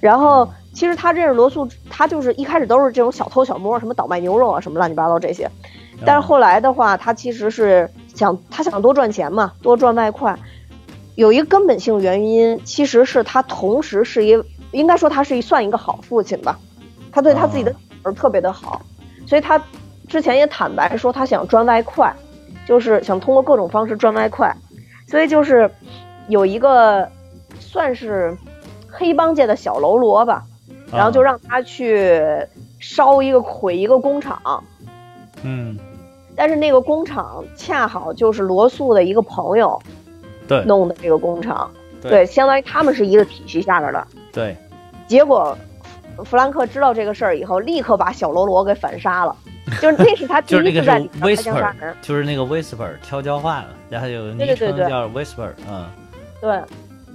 [0.00, 5.50] 然后其实他认识罗素，他就是一开始都是这种小偷小摸，什么倒卖牛肉啊，什么乱七八糟这些。
[6.04, 10.38] 但是后来的话，他其实是想他想多赚钱嘛，多赚外快。
[11.14, 14.38] 有一个根本性原因，其实是他同时是一，
[14.72, 16.58] 应该说他是一算一个好父亲吧，
[17.10, 18.82] 他对他自己的女儿特别的好，
[19.26, 19.58] 所以他
[20.06, 22.14] 之前也坦白说他想赚外快，
[22.66, 24.54] 就是想通过各种方式赚外快，
[25.08, 25.70] 所以就是
[26.28, 27.08] 有一个
[27.58, 28.36] 算是
[28.90, 30.42] 黑帮界的小喽啰吧，
[30.92, 32.20] 然后就让他去
[32.80, 34.64] 烧一个毁一个工厂，
[35.42, 35.78] 嗯，
[36.34, 39.80] 但是那个工厂恰好就是罗素的一个朋友
[40.48, 40.62] 对。
[40.64, 42.10] 弄的这个工厂，对。
[42.10, 44.06] 对，相当于他们是一个体系下边的。
[44.32, 44.56] 对，
[45.06, 45.56] 结果
[46.24, 49.36] 弗兰克知道这个事儿以后，立刻把小喽啰给反杀了，
[49.82, 51.96] 就是那是他 第一次在里边开枪杀 whisper，人。
[52.00, 55.86] 就是那个 whisper 悄悄话了，然后有昵称叫 whisper，嗯
[56.40, 56.50] 对，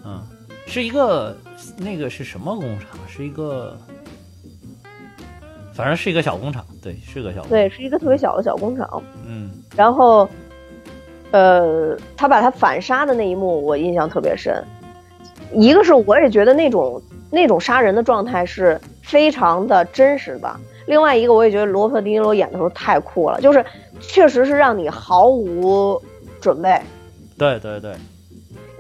[0.04, 0.22] 嗯，
[0.66, 1.36] 是一个
[1.78, 2.88] 那个是什么工厂？
[3.08, 3.78] 是一个，
[5.74, 9.02] 反正是一个小工厂，对，是个小工厂，对，是一个特别小的小工厂。
[9.26, 10.28] 嗯然后，
[11.32, 14.64] 呃，他把他反杀的那一幕，我印象特别深。
[15.54, 20.56] 一个是我也觉得那种那种杀人的状态是非常的真实的，
[20.88, 23.64] 另外一个我也觉得罗伯特·迪尼罗演的时候太酷了，就是
[24.00, 26.02] 确实是让你毫无
[26.40, 26.80] 准备。
[27.38, 27.94] 对对对，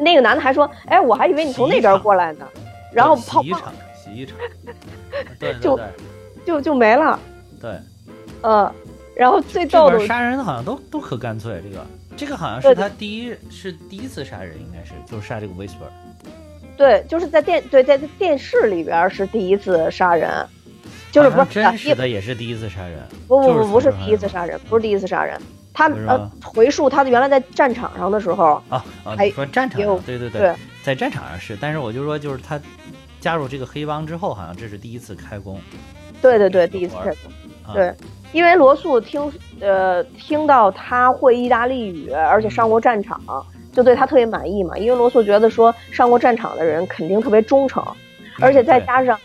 [0.02, 2.48] 那个男的还说：“哎，我还以为你从那边过来呢。”
[2.92, 4.38] 然后跑洗衣厂，洗衣厂，
[5.40, 5.86] 对对就对
[6.46, 7.18] 就就没了。
[7.62, 7.80] 对，
[8.42, 8.70] 嗯，
[9.16, 11.86] 然后最这逗的边杀人好像都都可干脆，这个
[12.18, 15.88] 这个好像是他第一是第一次杀人，应该是就是杀这个 whisper，
[16.76, 20.30] 对，就是在电对在电视里边是第一次杀人，
[21.14, 25.40] 就是不是真实的也是第一次杀人，不不不不是第一次杀人，不是第一次杀人。
[25.74, 29.16] 他呃回溯他原来在战场上的时候，啊啊！
[29.34, 30.54] 说战场对对对
[30.84, 32.60] 在战场上是，但是我就说就是他
[33.20, 35.60] 加入这个黑帮之后，好像这是第一次开工，
[36.22, 37.32] 对对对，第一次开工。
[37.64, 37.94] 啊、对，
[38.34, 43.22] 因为罗素听呃听到他会意大利语，而且上过战场，
[43.72, 44.76] 就对他特别满意嘛。
[44.76, 47.86] 因为罗素觉得说上过战场的人肯定特别忠诚，
[48.40, 49.18] 而且再加上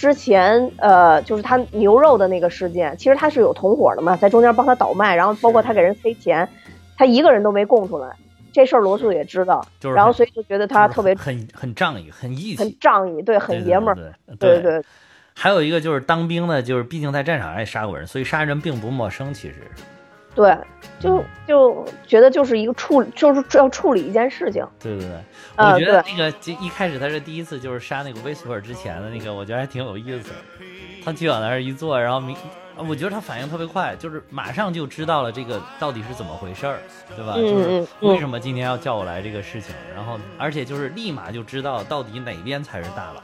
[0.00, 6.48] 之前呃就是他牛肉的那个事件，其实他是有同伙的嘛，在中间帮他倒卖，然后包括他给人塞钱，
[6.96, 8.08] 他一个人都没供出来。
[8.50, 14.84] 这事儿罗素也知道，就是然后所以就觉得他特别很很仗义，很义气很，仗义，对，很爷们儿，对对对对
[15.34, 19.34] 还有一个就是当兵的，就是毕竟在战场上也杀过人，所以杀人并不陌生。
[19.34, 19.70] 其实，
[20.34, 20.56] 对，
[20.98, 24.64] 就就觉得就是一个处，就是要处理一件事情。
[24.78, 25.16] 对对对，
[25.56, 30.34] 啊我觉得那个就一开始他是第一次就是杀那个 Whisper 之前的那个，我觉得还挺有意思的。
[31.04, 32.36] 他去往那儿一坐，然后明，
[32.76, 36.78] 我觉得他反应特别快，就是马上就知道了这个到底是怎么回事儿，
[37.16, 37.34] 对吧？
[37.36, 43.22] 嗯就是为什么今天要叫我来这个事情，然后而且就是立马就知道到底哪边才是大佬，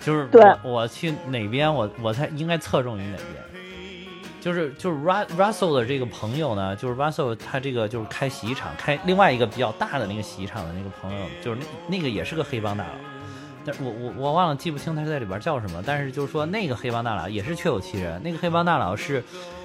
[0.00, 3.44] 就是对我我去哪边，我我才应该侧重于哪边。
[4.42, 12.90] 就是就是 Russell 的这个朋友呢，就是 Russell 他这个就是开洗衣厂，开另外一个比较大的那个洗衣厂的那个朋友，就是那那个也是个黑帮大佬，
[13.64, 19.22] 但我我我忘了记不清他是在里边叫什么，但是就是说那个黑帮大佬也是确有其人，那个黑帮大佬是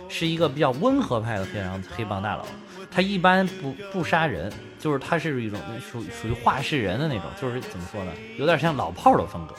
[0.08, 2.46] 是一个比较温和派的黑帮黑帮大佬，
[2.92, 9.56] 他一般不不杀人，就是他是一种属属于话事人的那种，就是怎么说呢，有点像老炮的风格。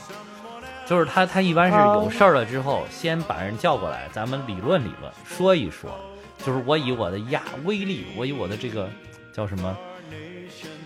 [0.89, 5.91] 就是他，他一般是有事儿了之后，先把人叫过来，咱们理论理论，说一说。
[6.47, 8.89] 就是我以我的压威力，我以我的这个
[9.33, 9.77] 叫什么，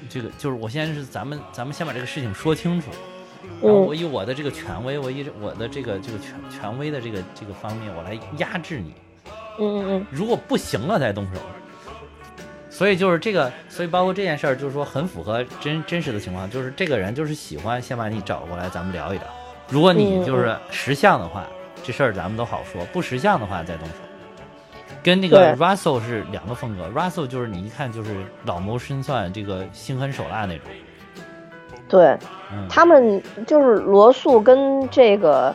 [0.08, 2.88] 这个就是我先是咱们咱们先把这个事情说清楚，
[3.62, 8.94] 然后我以我的这个权威，我以我的这个这个权权威的这个这个方面，我来压制你。
[9.60, 11.40] 嗯嗯如果不行了再动手。
[12.70, 19.26] 所以就是这个，所以包括这件事儿，就是说很符合真真实的情况，就是这个人就是喜欢先把你找过来，咱们聊一聊。
[19.72, 21.46] 如果你就是识相的话，
[21.82, 23.94] 这事儿咱们都好说；不识相的话再动手。
[25.02, 28.10] 跟那个 Russell 是两个风格，Russell 就是你一看就是
[28.44, 30.66] 老谋深算，这个心狠手辣那种。
[31.16, 32.18] 嗯，对
[32.52, 35.54] 嗯，他们就是罗素跟这个，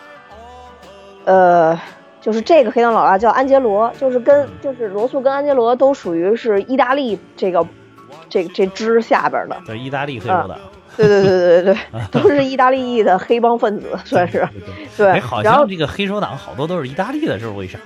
[1.26, 1.80] 呃，
[2.20, 7.64] 就是这个黑帮老大叫安杰罗，就是跟就是罗素跟安杰罗都属于是意大利这个
[8.28, 9.56] 这这支下边的。
[9.68, 10.58] 对，意大利黑手党，
[10.98, 14.48] 对对对对对对， 都是意大利裔的黑帮分子，算是
[14.98, 15.42] 对好。
[15.44, 17.78] 像这个黑手党好多都是意大利的，这是为啥？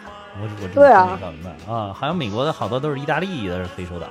[0.42, 4.10] 我我真对啊不明白啊，好像美国的好多都是意大利裔的黑手党，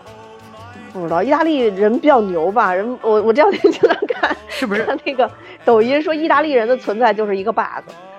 [0.93, 2.75] 不知道意大利人比较牛吧？
[2.75, 4.85] 人我我这两天经常看 是不是？
[4.85, 5.29] 看那个
[5.65, 7.65] 抖音说意大利人的存在就是一个 bug，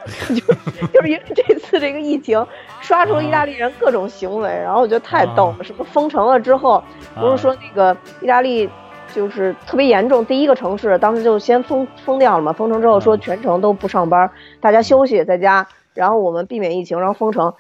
[0.30, 2.44] 就就是因为这次这个疫情
[2.82, 5.64] 刷出了意大利人各种行为，然后我觉得太逗了。
[5.64, 6.84] 什么封城了之后，
[7.16, 8.68] 不是说那个意大利
[9.14, 17.54] 就是特别严重，第一个城市当时就先封封掉了嘛，封城之后说全城都不上班，大家休息在家，然后我们避免疫情，然后封城，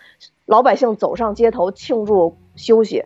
[0.45, 3.03] 老百姓走上街头庆祝休息。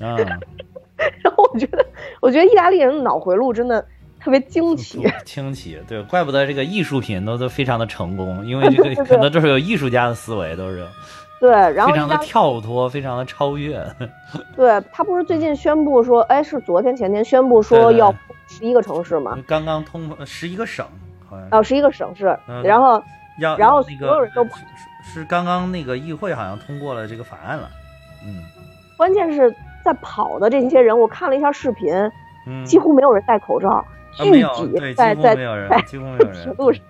[0.00, 0.16] 啊，
[1.22, 1.86] 然后我觉得，
[2.20, 3.84] 我觉得意大利人的脑回路真的
[4.20, 5.06] 特别惊奇。
[5.24, 10.84] 惊奇，对，怪不得这个艺术品都都非常的成功，因为这个 可能就是有艺术家的思维，都是
[11.44, 13.84] 对，然后非常的跳脱，非常的超越。
[14.56, 18.10] 对他不是最近宣布说，哎，是昨天前天宣布说要
[18.48, 20.86] 十一个城市嘛，刚刚通十一个省，
[21.28, 23.02] 好像哦，十一个省市，嗯然后
[23.38, 24.50] 要然后那个所有人都是
[25.02, 27.68] 是是刚刚那个议会好像通过了这个法案了，
[28.24, 28.42] 嗯。
[28.96, 29.54] 关键是
[29.84, 31.92] 在跑的这些人，我看了一下视频，
[32.46, 33.84] 嗯，几乎没有人戴口罩，啊
[34.30, 35.34] 没有，聚对，几乎集在在
[35.68, 36.00] 在，铁，
[36.56, 36.82] 路上。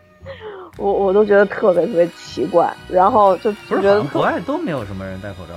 [0.76, 5.54] 我我都觉得特别特别奇怪，然后就不是觉得国外都没有什么人戴口罩。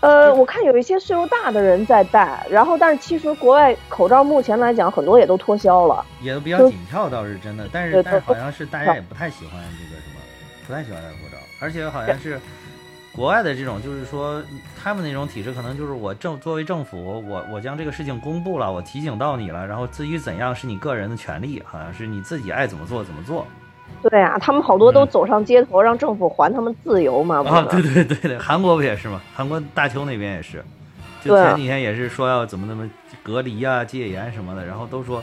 [0.00, 10.20] 呃，我看有一些岁数大的人在戴，然后但是其实国外口罩目前来讲很多也都脱销了，也都比较紧俏倒是真的，但是但是好像是大家也不太喜欢这个什么，
[10.66, 12.40] 不太喜欢戴口罩，而且好像是。
[13.14, 14.42] 国外的这种就是说，
[14.82, 23.46] 他们那种体制可能就是我政作为政府，我我将这个事情公布了，我提醒到你了，然后至于怎样是你个人的权利，好像是你自己爱怎么做怎么做。
[24.02, 27.44] 对啊，他们好多都走上街头，让政府还他们自由嘛。
[27.46, 29.20] 啊，对对对对，韩国不也是吗？
[29.34, 30.64] 韩国大邱那边也是，
[31.22, 32.88] 就前几天也是说要怎么怎么
[33.22, 35.22] 隔离啊、戒严什么的，然后都说。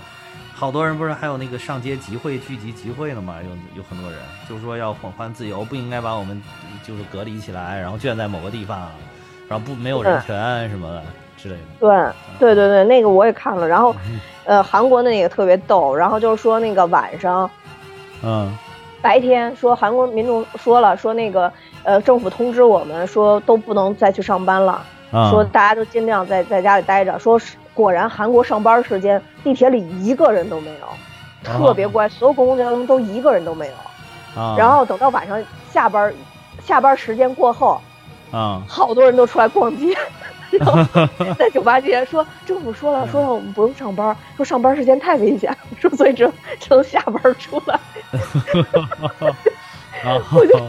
[0.60, 3.36] 好多人不是还有那个上街集会、聚集集会的嘛？
[3.42, 4.20] 有有很多人
[4.50, 6.44] 就是说要缓缓自由，不应该把我们
[6.84, 8.90] 就是隔离起来，然后圈在某个地方，
[9.48, 11.02] 然后不没有人权什么的
[11.38, 11.62] 之类的。
[11.80, 13.66] 对对对对，那个我也看了。
[13.66, 13.96] 然后，
[14.44, 17.50] 呃，韩国的那个特别逗，然后就是说那个晚上，
[18.22, 18.54] 嗯，
[19.02, 21.50] 白天说韩国民众说了说那个
[21.84, 24.86] 呃政府通知我们说都不能再去上班了，
[25.32, 27.56] 说大家都尽量在在家里待着，说是。
[27.80, 30.88] 果然，韩国上班时间地铁里一个人都没有，
[31.42, 33.74] 特别乖，所有公共交通都一个人都没有。
[34.58, 36.14] 然后等到晚上下班，
[36.62, 37.80] 下班时间过后，
[38.32, 39.96] 啊， 好多人都出来逛街，
[40.52, 40.84] 然后
[41.40, 47.80] 在酒吧街说政府说了，说让我们不用上班，说上班时间太危险，说所以只能只能下班出来。
[50.32, 50.62] 我就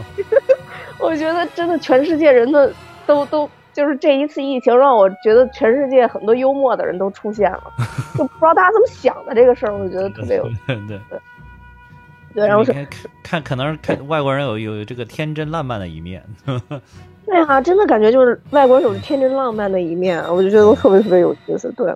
[0.97, 2.73] 我觉得真的全世界人的
[3.05, 3.49] 都都。
[3.73, 7.63] 就是这一次疫情，让我觉得全世界很多幽默的人都出现了，
[8.17, 11.19] 就不知道大家怎么想的这个事儿，我就觉得特别有 对对对。
[12.33, 12.73] 对，然后是
[13.21, 16.23] 看，可能是看外国人有有这个天真浪漫的一面。
[17.27, 21.69] 对啊，真的感觉就是外国人有天真浪漫的一面，我就觉得特别特别有意思。
[21.73, 21.93] 对，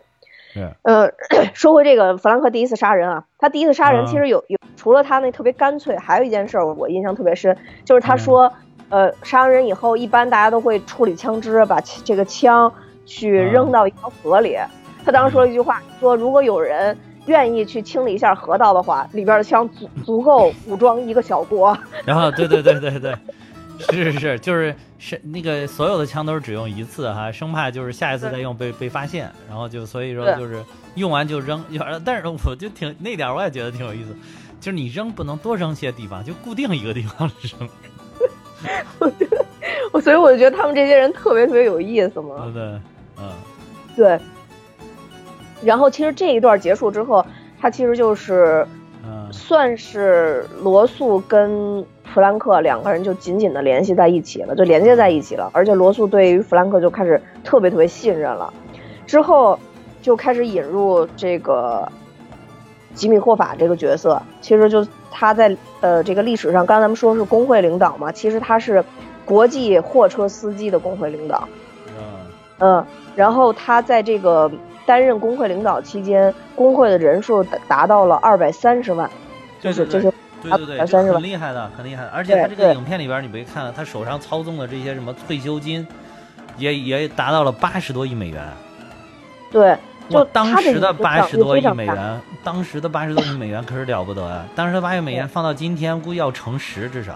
[0.83, 1.09] 呃，
[1.53, 8.51] 说回这个弗兰克第一次杀人啊，他第一次杀人其实有有除了他那特别干脆，还有一件事我印象特别深，就是他说。
[8.89, 12.71] 呃，杀完人以后，一般大家都会处理枪支，把这个枪
[13.05, 14.57] 去扔到一条河里。
[15.03, 21.77] 他当时说了一句话，说如果有人愿意去清理一下河道的话，里边的枪足足够武装一个小国。
[22.05, 23.15] 然后，对对对对对，
[23.77, 29.31] 是是是，就是是那个所有的枪都是只用一次哈，生怕就是下一次再用被被发现。
[29.49, 30.63] 然后就所以说就是
[30.95, 31.63] 用完就扔。
[32.05, 34.15] 但是我就挺那点我也觉得挺有意思，
[34.59, 37.69] 就是你扔不能多扔些地方，就固定一个地方扔。
[38.99, 39.45] 我觉得，
[39.91, 42.51] 我所以我就觉得他们这些人特别特别有意思嘛。
[42.53, 42.63] 对，
[43.17, 43.29] 嗯，
[43.95, 44.19] 对。
[45.63, 47.25] 然后其实这一段结束之后，
[47.59, 48.65] 他其实就是，
[49.31, 55.49] 算是罗素跟弗兰克两个人就紧紧的联系在一起了，就连接在一起了。
[55.53, 58.53] 而且罗素对于弗兰克就开始特别特别信任了。
[59.07, 59.57] 之后
[60.01, 61.87] 就开始引入这个
[62.93, 64.85] 吉米霍法这个角色，其实就。
[65.17, 68.83] 他在呃这个历史上，刚才咱们说是工会领导嘛，其实他是
[69.23, 71.47] 国际货车司机的工会领导。
[72.59, 74.51] 嗯，然后他在这个
[74.85, 79.09] 担任工会领导期间，工会的人数达到了二百三十万，
[79.61, 82.09] 就是这些对对对，很厉害的，很厉害的。
[82.09, 85.87] 而且他这个影片里边，你别看他手上操纵的这些什么退休金，
[86.57, 88.43] 也也达到了八十多亿美元。
[89.49, 89.77] 对。
[90.09, 94.45] 就当时的八十多亿美元，当时的八十多亿美元可是了不得啊！
[94.55, 97.15] 当时的八亿美元放到今天，估计要乘十至少。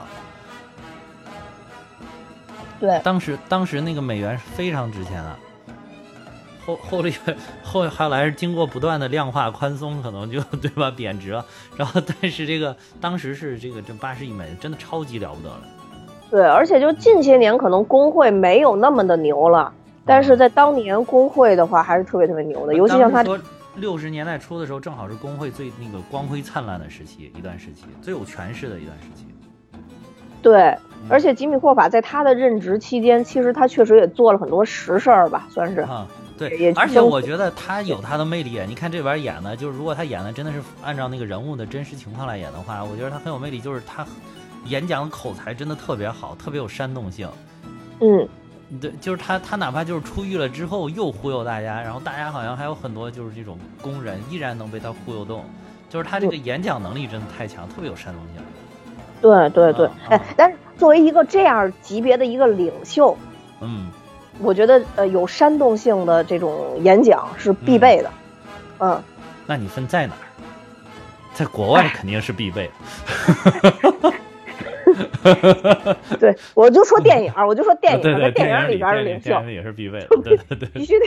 [2.80, 5.36] 对，当时当时那个美元是非常值钱的。
[6.66, 7.12] 后后来
[7.64, 11.46] 后后来是经过不断的量化宽松，可能就对吧贬值了。
[11.76, 15.62] 然后但是这个当时是这个这八十亿美元真的超级了不得了。
[16.32, 19.74] 对，而且就近些年可能工会没有那么的牛了。
[20.10, 23.40] 但是在当年工会的话还是特别特别牛的，尤其像他说
[23.76, 29.28] 六十年代初的时候，正好是工会最那个光辉灿烂的时期，一段时期最有权势的一段时期。
[30.42, 30.76] 对，
[31.10, 36.08] 而且吉米霍法在他的任职期间，其实他确实也做了很多实事儿吧，算是啊。
[36.40, 38.60] 对，而且我觉得他有他的魅力。
[38.68, 43.62] 你看这边演的，就是如果他演的真的是按照那个人物的真实情况来演的话，我觉得他很有魅力。
[43.62, 44.08] 就是他
[44.66, 47.30] 演讲的口才真的特别好，特别有煽动性。
[48.00, 48.28] 嗯。
[48.80, 55.44] 对，就是他，他哪怕就是出狱了之后又忽悠大家，然后大家好像还有很多就是这种工人依然能被他忽悠动，
[55.90, 58.44] 就是他这个演讲能力真的太强，特别有煽动性。
[59.22, 63.18] 对对对，哎，但是作为一个这样级别的一个领袖，
[63.60, 63.90] 嗯，
[64.40, 68.12] 我觉得呃有煽动性的这种演讲是必备的，
[68.80, 69.02] 嗯。
[69.48, 70.26] 那你分在哪儿？
[71.34, 72.70] 在国外肯定是必备。
[76.20, 81.06] 对，我就说电影，我就说电影，在电影里边的领袖也是必备的，对对对，必须得，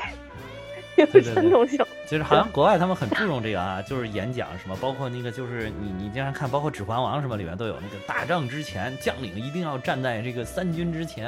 [0.97, 1.85] 有煽动性。
[2.07, 11.25] 其实好像国外他们很注重这个啊，就是演讲什么，包括那个就是你你经常看，包括《指环王》什么里面都有那个打仗之前，将领一定要站在这个三军之前，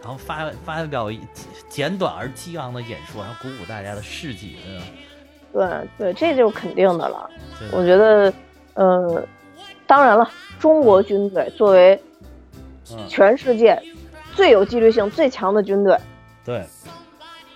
[0.00, 1.10] 然后发发表
[1.68, 4.56] 简短而激昂的演说，然后鼓舞大家的士气，
[5.52, 5.82] 对吧？
[5.98, 7.28] 对对，这就肯定的了。
[7.72, 8.32] 我觉得，
[8.74, 9.26] 呃，
[9.86, 12.00] 当然了，中国军队作为
[13.08, 13.80] 全世界
[14.34, 15.96] 最有纪律性最强的军队，
[16.44, 16.64] 对，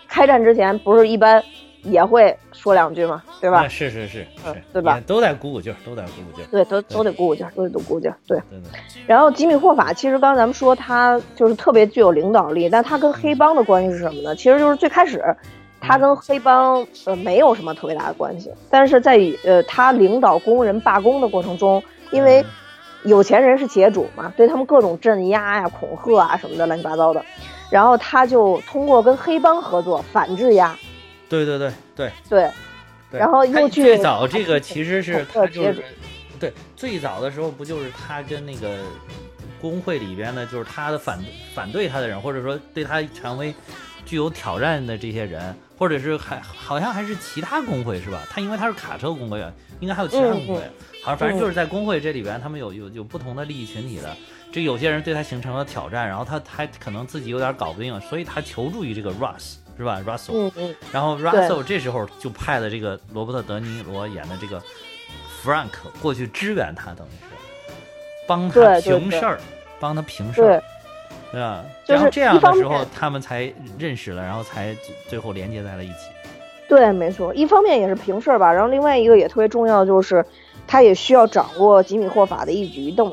[0.07, 1.43] 开战之前不是一般
[1.83, 3.23] 也会说两句吗？
[3.41, 3.69] 对吧？
[3.69, 5.01] 是是是，嗯，对吧？
[5.07, 6.49] 都得鼓鼓劲儿，都得鼓鼓劲儿。
[6.51, 8.17] 对，都都得鼓鼓劲儿，都得鼓鼓劲儿。
[8.27, 9.03] 对对对。
[9.07, 14.35] 然后吉米霍法，其实刚才咱们说他就是特别具有领导力，但他跟黑帮的关系是什么呢？
[14.35, 15.23] 其实就是最开始。
[15.79, 22.45] 他跟黑帮呃没有什么特别大的关系，但是在呃他领导工人罢工的过程中，因为
[23.07, 27.25] 有钱人是企业主嘛，对他们各种镇压呀、恐吓啊什么的乱七八糟的，
[27.71, 30.77] 然后他就通过跟黑帮合作反制压。
[31.29, 32.51] 对对对对对，
[33.19, 35.83] 然后又去最早这个其实是他就是
[36.39, 38.79] 对最早的时候不就是他跟那个
[39.61, 41.19] 工会里边的，就是他的反
[41.55, 43.55] 反对他的人，或者说对他权威
[44.05, 45.57] 具有挑战的这些人。
[45.79, 48.23] 或者是还好像还是其他工会是吧？
[48.31, 49.45] 他因为他是卡车工会，
[49.79, 50.55] 应该还有其他工会。
[50.55, 50.61] 好
[51.11, 54.15] 像反正就是在工会这里边，他们有有有不同的利益群体的。
[54.53, 60.33] 这有些人对他形成了挑战，然后他他可能自己有点搞不定，所以他求助于这个 Russ 是吧？Russell。
[60.33, 60.75] 嗯嗯。
[60.93, 64.63] 然后 Russell 这时候就派了这个罗伯特·德尼罗演的这个
[65.45, 67.75] Frank 过去支援他，等于是
[68.27, 69.39] 帮他平事儿，
[69.79, 70.63] 帮他平事儿。
[71.33, 71.65] 对吧？
[71.87, 74.75] 然后这样的时候，他们才认识了，然后才
[75.09, 76.09] 最后连接在了一起。
[76.69, 77.35] 对，没错。
[77.35, 80.25] 一方面也是平事儿吧，然后另外一个也特别重要，就是
[80.67, 83.09] 他也需要掌握吉米霍法的一举一动。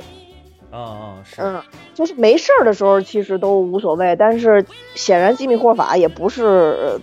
[0.71, 1.41] 哦哦，是。
[1.41, 1.61] 嗯，
[1.93, 6.99] 就是没事儿的时候其实都无所谓，但是显然吉米霍法也不是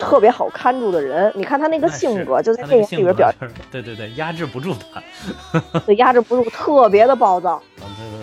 [0.00, 1.30] 特别好看住的人。
[1.36, 3.48] 你看他那个性格，就在电影里边表现。
[3.70, 5.00] 对对对，压制不住他。
[5.86, 7.62] 对，压制不住，特别的暴躁。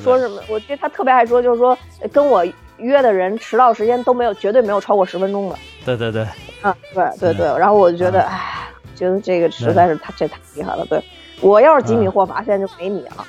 [0.04, 0.42] 说什么？
[0.50, 1.78] 我觉得他特别爱说，就是说
[2.12, 2.46] 跟我
[2.78, 5.56] 约的人迟到时间都没有，绝对没有超过十分钟的。
[5.86, 6.28] 对对对，
[6.62, 7.46] 啊，对对对。
[7.58, 10.86] 然后我就觉得，哎，觉得这个实在是他这太厉害了。
[10.88, 11.02] 对
[11.44, 13.28] 我要是吉米霍法，现在就没你了。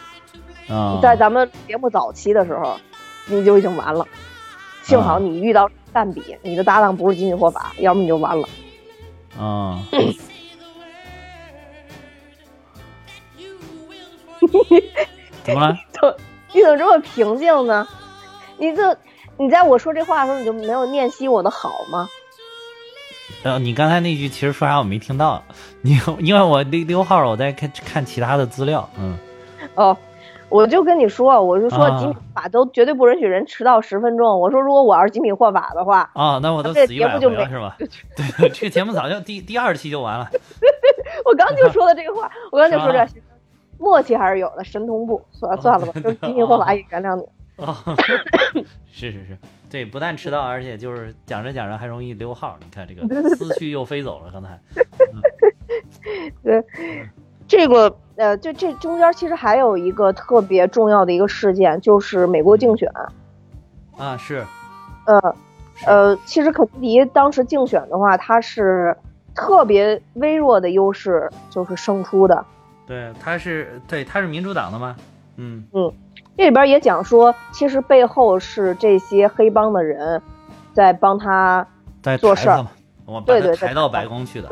[0.74, 2.78] 啊，在咱们节目早期的时候，
[3.26, 4.06] 你就已经完了。
[4.82, 8.48] 幸好你遇到蛋比，你的搭档不是吉米霍法，要么你就完了。
[9.38, 9.82] 啊。
[15.42, 15.76] 怎么了？
[16.52, 17.86] 你怎么这么平静呢？
[18.58, 18.96] 你这，
[19.36, 22.08] 你在我说这话的时候，你就没有念惜我的好吗？
[23.42, 25.42] 呃，你刚才那句其实说啥我没听到，
[25.82, 28.88] 你因为我溜溜号，我在看看其他的资料。
[28.98, 29.16] 嗯。
[29.74, 29.96] 哦，
[30.48, 34.40] 我就跟你说，我就说吉米法都绝对不允许人迟到十分钟。
[34.40, 37.76] 我说如果我要是吉米霍法的话，啊，那我都死一百回了是吧？
[38.38, 40.28] 对，这个节目早就第第二期就完了。
[41.24, 43.06] 我刚就说的这个话， 我刚就说这。
[43.76, 47.24] 默契还是有的，神同步，算算了吧，就吉米霍法也原谅你。
[48.92, 49.38] 是是是，
[49.74, 52.56] 对，不但迟到，而且就是讲着讲着还容易溜号。
[52.60, 54.56] 你看这个思绪又飞走了，刚才。
[56.44, 56.64] 对，
[57.48, 62.88] 这个呃，就这中间其实还有一个特别重要的一个事件，就是美国竞选。
[63.96, 64.44] 啊，是。
[65.06, 65.36] 呃
[65.86, 68.96] 呃，其实肯尼迪当时竞选的话，他是
[69.34, 72.46] 特别微弱的优势，就是胜出的。
[72.86, 74.94] 对，他是对，他是民主党的吗？
[75.36, 75.92] 嗯嗯，
[76.36, 80.20] 这里边也讲说，其实背后是这些黑帮的人
[80.72, 81.66] 在帮他
[82.02, 82.66] 在做事儿，
[83.04, 84.48] 我把他抬到白宫去的。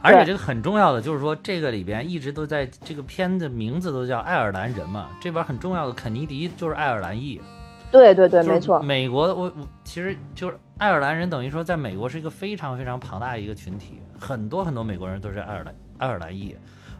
[0.00, 7.40] 而且这个很重要的就是说，这个里边一直都在这个片子名字都叫爱尔兰人嘛，这边很重要的肯尼迪就是爱尔兰裔。
[7.90, 8.80] 对对对，没错。
[8.80, 16.56] 美国我我其实就是爱尔兰人，等于说在美国是一个非常非常庞大的一个群体，很多很多美国人都是爱尔兰爱尔兰裔。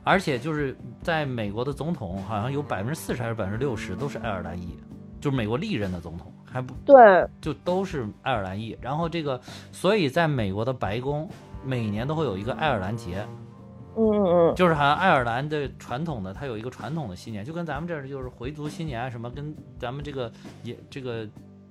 [0.07, 4.79] 而且就是在美国的总统，好像有百分之四十还是百分之六十都是爱尔兰裔，
[5.21, 6.95] 就是美国历任的总统还不对，
[7.41, 8.79] 就都是爱尔兰裔。
[8.81, 9.41] 然后这个，
[9.73, 11.29] 所以在美国的白宫
[11.65, 13.27] 每年都会有一个爱尔兰节，
[13.97, 20.31] 嗯嗯嗯，就是好像爱尔兰的传统的，它有一个传统的新年，就跟咱们这儿就是回族新年啊什么，跟咱们这个
[20.63, 21.27] 也这个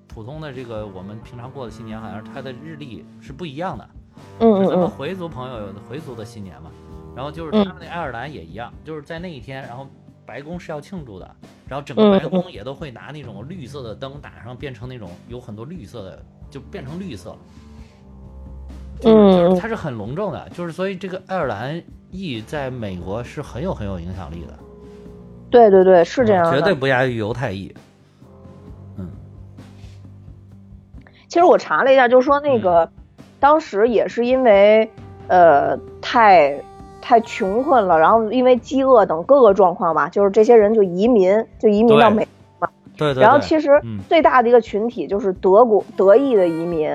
[0.08, 3.90] 普通的这个我们平常过的新年，好像它的日历是不一样的。
[4.40, 6.70] 嗯嗯嗯，咱们回族朋友有回族的新年嘛。
[7.16, 9.88] 然后就是他们那爱尔兰也一样，就是在那一天，然后
[10.26, 11.36] 白宫是要庆祝的，
[11.68, 17.36] 然后整个白宫也都会拿那种绿色的灯打上，变成那种有很多绿色的，就变成绿色。
[19.04, 24.54] 嗯，它是很隆重的，就是所以这个爱尔兰裔在美国是很有很有影响力的。
[25.50, 27.74] 对对对，是这样，绝对不亚于犹太裔。
[28.98, 29.10] 嗯，
[31.30, 32.92] 其实我查了一下，就是说那个
[33.40, 34.92] 当时也是因为。
[35.28, 36.56] 呃，太
[37.08, 42.28] 太穷困了，然后因为饥饿等各个状况吧，就是这些人就移民，就移民到美
[42.58, 42.74] 国嘛。
[42.98, 43.22] 对对。
[43.22, 46.90] 然后其实嗯最大的一个群体就是德国德裔的移民，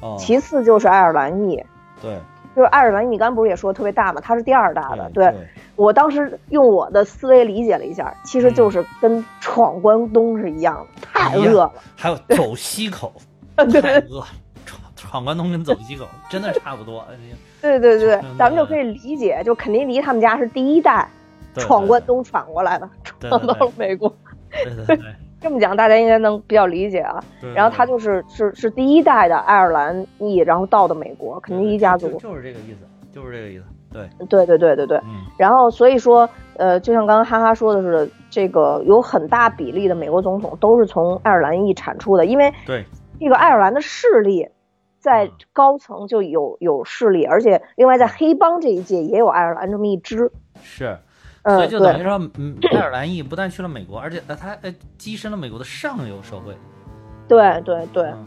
[0.00, 1.64] 哦，其次就是爱尔兰裔。
[2.00, 2.18] 对
[2.56, 4.20] 就是爱尔兰裔，你刚不是也说特别大嘛？
[4.20, 5.08] 它是第二大的。
[5.14, 5.32] 对
[5.76, 11.72] 我当时用我的思维理解了一下，其实嗯就是跟闯关东是一样的，太饿了。
[11.94, 13.12] 还有走西口，
[13.70, 14.26] 对太饿了。
[14.66, 17.04] 闯闯关东跟走西口真的差不多。
[17.62, 21.08] 对对对，咱们就可以理解，就肯尼迪他们家是第一代
[21.54, 22.90] 闯关东闯过来的，
[23.20, 24.12] 闯到了美国。
[24.50, 24.98] 对对对。
[25.42, 27.18] 这么讲，大家应该能比较理解啊。
[27.52, 32.18] 然后他就是是是第一代的爱尔兰裔，然后到的美国肯尼迪家族就。
[32.18, 33.64] 就是这个意思，就是这个意思。
[33.92, 34.98] 对，对对对对对。
[34.98, 42.84] 嗯，然后所以说，呃，就像刚刚哈哈说的是，这个有很大比例的美国总统都是从爱尔兰裔产出的，因为对，
[43.18, 44.48] 这个爱尔兰的势力
[45.02, 50.30] 在高层就有有势力，而且另外在黑帮这一届也有爱尔兰这么一支。
[50.62, 50.96] 是。
[51.44, 56.54] 所以就等于说，嗯，爱尔兰裔不但去了美国，而且呃，他呃跻身了美国的上游社会。
[57.26, 58.26] 对对对嗯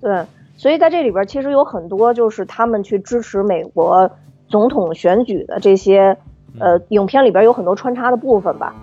[0.00, 4.10] 对，所以在这里边其实有很多就是他们去支持美国
[4.48, 6.16] 总统选举的这些，
[6.58, 8.74] 呃，影片里边有很多穿插的部分吧。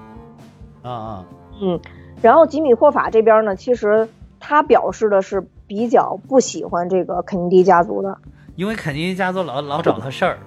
[0.84, 1.26] 啊啊，
[1.60, 1.80] 嗯，
[2.22, 4.08] 然后吉米霍法这边呢，其实
[4.40, 8.18] 他表示的是比较不喜欢这个肯尼迪家族的，
[8.56, 10.40] 因为肯尼迪家族老老找他事儿，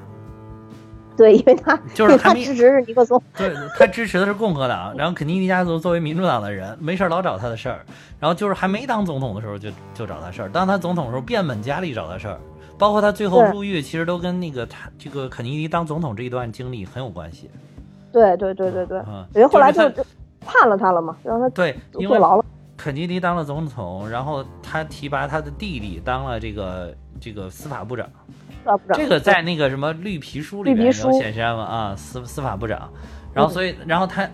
[1.16, 7.85] 对，因为他 就是他支持是尼克松，对他支持的是共和党，然后肯尼迪家族作为民主党的人，没事儿老找他的事儿，
[8.18, 12.41] 然后就是还没当总统的时候就就找他事儿，当他总统的时候变本加厉找他事儿，
[12.79, 17.51] 包括他最后入狱，其实都跟那个他这个肯尼迪当总统这一段经历很有关系。
[18.12, 20.03] 对对对对对，嗯，因为后来就是他
[20.41, 22.45] 判了他了嘛，让他对，因为坐牢了。
[22.83, 28.07] 肯尼迪当了总统，然后他提拔他的弟弟当了这个这个司法部长。
[28.64, 32.91] 啊，部长这个在那个什么绿皮书里面有绿皮书显现了啊，司司法部长，
[33.35, 34.26] 然后所以然后他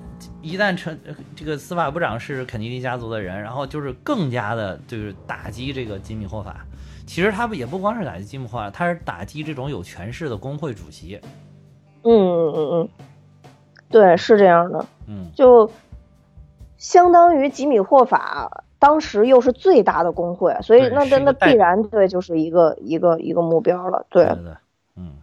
[0.43, 6.65] 一旦成呃这个司法部长是肯尼迪家族的人，然后就是更加的就是打击这个吉米霍法。
[7.05, 11.21] 其实他不也不光是打击吉米霍法，他是打击这种有权势的工会主席。
[12.05, 12.89] 嗯嗯嗯嗯，
[13.89, 15.69] 对，是这样的，嗯，就
[16.79, 24.25] 相当于吉米霍法当时又是最大的工会，所以那那那必然对就是一个一个一个目标了，对。
[24.97, 25.23] 嗯。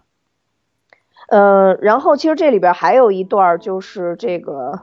[1.29, 4.81] 呃，然后其实这里边还有一段就是这个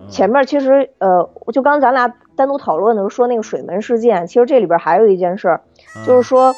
[0.00, 0.08] 嗯。
[0.08, 5.60] 前面其实呃，就刚咱俩单独讨论的时候说那个水门事件，其实这里边还有一件事
[6.06, 6.54] 就是说，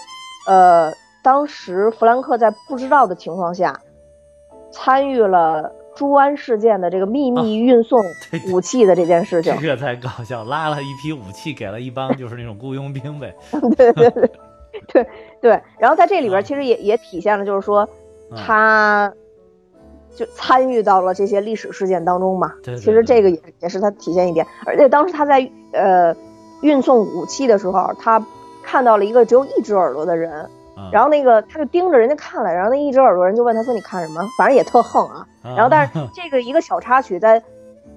[0.46, 0.92] 呃，
[1.22, 3.80] 当时弗兰克在不知道的情况下，
[4.70, 8.00] 参与了朱安事件的这个秘密运送
[8.52, 9.56] 武器的这件事情。
[9.60, 13.34] 这个才搞笑，拉了一批武器给了一帮就是那种雇佣兵呗。
[13.76, 14.30] 对对对
[14.92, 15.06] 对
[15.40, 15.62] 对。
[15.78, 17.88] 然后在这里边啊其实也也体现了，就是说
[18.30, 19.12] 嗯他
[20.14, 22.52] 就参与到了这些历史事件当中嘛。
[22.62, 26.14] 对对其实这个也也是他体现一点，而且当时他在呃
[26.62, 28.24] 运送武器的时候，他
[28.62, 30.50] 看到了一个只有一只耳朵的人，嗯
[30.92, 35.26] 然后那个他就盯着人家看了，然后那一只耳朵人就问他说：“你看什么？”反正也特横啊。
[35.42, 37.42] 然后，但是这个一个小插曲，在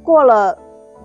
[0.03, 0.57] 过了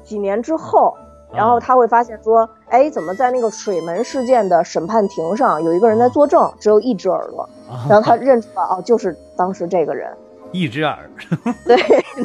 [0.03, 0.97] 几年之后，
[1.33, 10.17] 然后他会发现说：“哎，怎么在那个水门事件的审判庭上有一个人在作证，只有一只耳朵？”啊然后他认出了，哦，就是当时这个人。
[10.53, 10.97] 一只耳，
[11.67, 11.77] 对，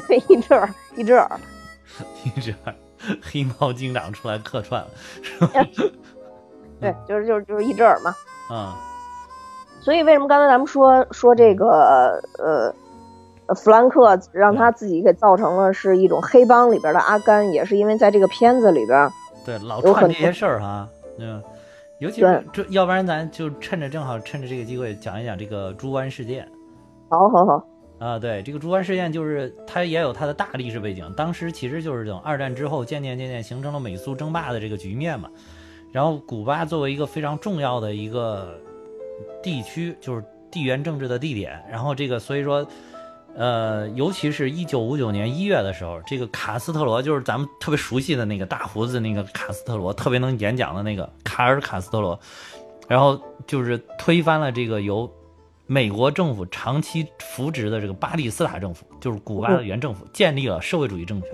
[0.08, 1.28] 对，一只耳，一只耳。
[2.24, 2.76] 一只耳，
[3.24, 4.88] 黑猫警长出来客串了，
[5.24, 5.66] 是吧？
[6.80, 8.14] 对，就是就是就是一只耳嘛。
[8.52, 8.72] 嗯
[9.82, 11.68] 所以为什么刚才咱们说说这个
[12.38, 12.74] 呃，
[13.48, 19.10] 呃弗兰克让他自己给造成了是一种黑帮里边的阿甘，也是因为在这个片子里边，
[19.46, 21.42] 对，老串这些事儿哈，嗯，
[22.00, 26.48] 尤其是这，要不然咱就趁着正好趁着这个机会讲一讲这个猪湾事件
[27.10, 27.64] 好好好，
[28.00, 28.20] 啊。
[28.20, 35.30] 对，这个猪湾事件就是它也有它的大历史背景，当时其实就是等二战之后渐渐渐渐形成了美苏争霸的这个局面嘛。
[35.92, 38.60] 然后古巴作为一个非常重要的一个
[39.42, 42.68] 地区，就是地缘政治的地点，然后这个所以说。
[43.36, 52.20] 呃，尤其是一九五九年一月的时候，这个卡斯特罗就是咱们特别熟悉的那个大胡子那个卡斯特罗，特别能演讲的那个卡尔卡斯特罗，
[52.88, 55.10] 然后就是推翻了这个由
[55.68, 61.30] 美国政府长期扶植的这个巴蒂斯塔政府，就是古巴的原政府，建立了社会主义政权。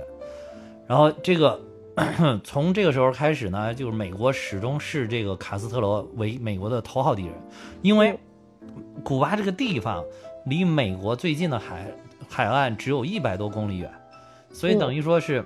[0.86, 1.60] 然后这个
[2.44, 7.34] 从这个时候开始呢，就是美国始终视这个卡斯特罗为美国的头号敌人，
[7.82, 8.20] 因为
[9.04, 10.04] 古巴这个地方。
[10.48, 11.92] 离美国最近的海
[12.30, 13.92] 海岸只有一百多公里远，
[14.52, 15.44] 所以等于说是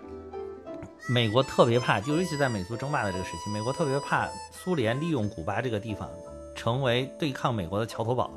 [1.07, 6.09] 美国特别怕，就尤其在美苏争霸的这个时期，美国特别怕苏联利用古巴这个地方
[6.53, 8.29] 成为对抗美国的桥头堡。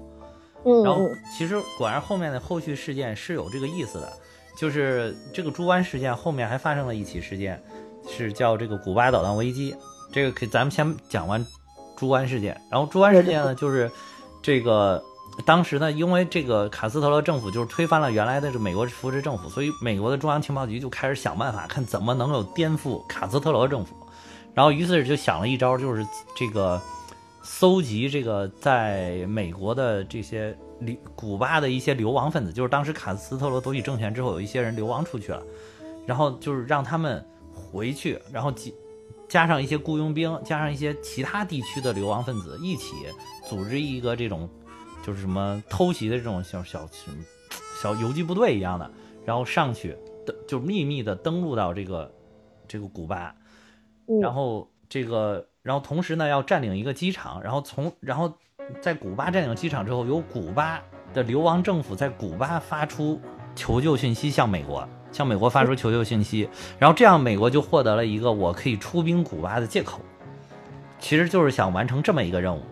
[0.64, 4.12] 嗯，然后其实果然后面的后续事件是有这个意思的，
[4.56, 7.60] 就是这个猪湾事件后面还发生了一起事件，
[8.08, 9.74] 是叫这个古巴导弹危机。
[10.12, 11.44] 这个可以咱们先讲完
[11.96, 13.90] 猪湾事件，然后猪湾事件呢，就是
[14.42, 15.02] 这个
[15.46, 23.94] 当时呢，因为这个卡斯特罗政府就是推翻了原来的这美国扶持政府，所以美国的中央情报局就开始想办法看怎么能够颠覆卡斯特罗政府，
[24.54, 26.80] 然后于是就想了一招，就是这个。
[27.44, 35.42] 搜集这个在美国的这些流古巴的一些流亡分子，就是当时卡斯特罗夺取政权之后，有一些人流亡出去了，
[36.06, 37.20] 然后就是让他们
[37.72, 38.70] 回去，然后加
[39.28, 42.94] 加上一些雇佣兵，加上一些其他地区的流亡分子一起
[43.48, 44.48] 组织一个这种
[45.02, 47.16] 就是什么偷袭的这种小小什么
[47.82, 48.90] 小游击部队一样的，
[49.24, 49.96] 然后上去
[50.26, 52.14] 的就秘密的登陆到这个
[52.68, 53.34] 这个古巴，
[54.20, 55.48] 然后这个。
[55.62, 58.36] 然后同时呢，要占领一个机场，然后从然后
[58.80, 60.82] 在古巴占领机场之后，由古巴
[61.14, 63.20] 的流亡政府在古巴发出
[63.54, 66.48] 求救信息向美国，向美国发出求救信息，
[66.78, 70.00] 然后这样美国就获得了一个我可以出兵古巴的借口，
[70.98, 72.62] 其实就是想完成这么一个任务。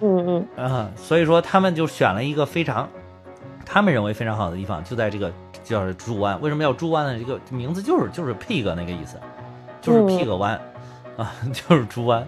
[0.00, 2.86] 嗯嗯啊，所以说他们就选了一个非常
[3.64, 5.32] 他们认为非常好的地方，就在这个
[5.62, 6.38] 叫猪湾。
[6.42, 7.18] 为什么要猪湾呢？
[7.18, 9.18] 这个名字就是就是 pig 那个意思，
[9.80, 10.60] 就是 pig 湾。
[11.16, 12.26] 啊，就是猪湾，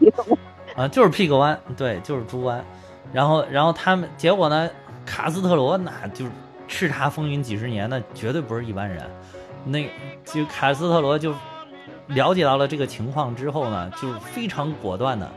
[0.77, 2.65] 啊，就是 pig 湾，对，就是猪湾。
[3.13, 4.71] 然后，然后他们结果呢，
[5.05, 6.31] 卡斯特罗那就是
[6.69, 9.03] 叱咤风云几十年，那绝对不是一般人。
[9.67, 9.91] 那
[10.25, 11.35] 就卡斯特罗就
[12.07, 15.31] 了解到了这个情况之后呢，就是非常果断的，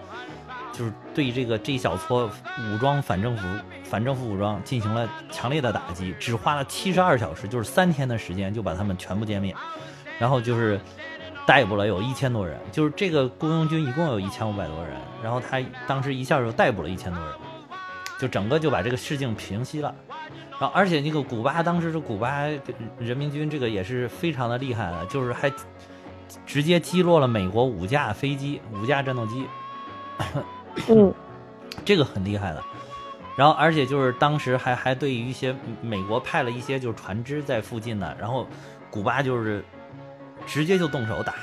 [0.72, 3.48] 就是对这个这一小撮武装反政府
[3.84, 9.56] 反政府武装进行了强烈的打击，只花了七十二小时，就是三天的时间就把他们全部歼灭。
[10.20, 10.80] 然后就是。
[11.48, 17.34] 逮捕了有一千多人，就是这个雇佣军一共有一千五百多人，然后他当时一下就逮捕了一千多人，
[18.20, 19.96] 就整个就把这个事情平息了。
[20.60, 22.44] 然后而且那个古巴当时是古巴
[22.98, 25.52] 人民军，这个也是非常的厉害的，就是还
[26.46, 29.46] 直接击落了美国五架飞机、五架战斗机，
[30.90, 31.14] 嗯，
[31.86, 32.64] 这个很厉害的。
[33.36, 38.48] 然后而且就是当时还还对于一些美国派了一些就是船只在附近呢，然后
[38.92, 39.64] 古巴就是。
[40.48, 41.36] 直接就动手打，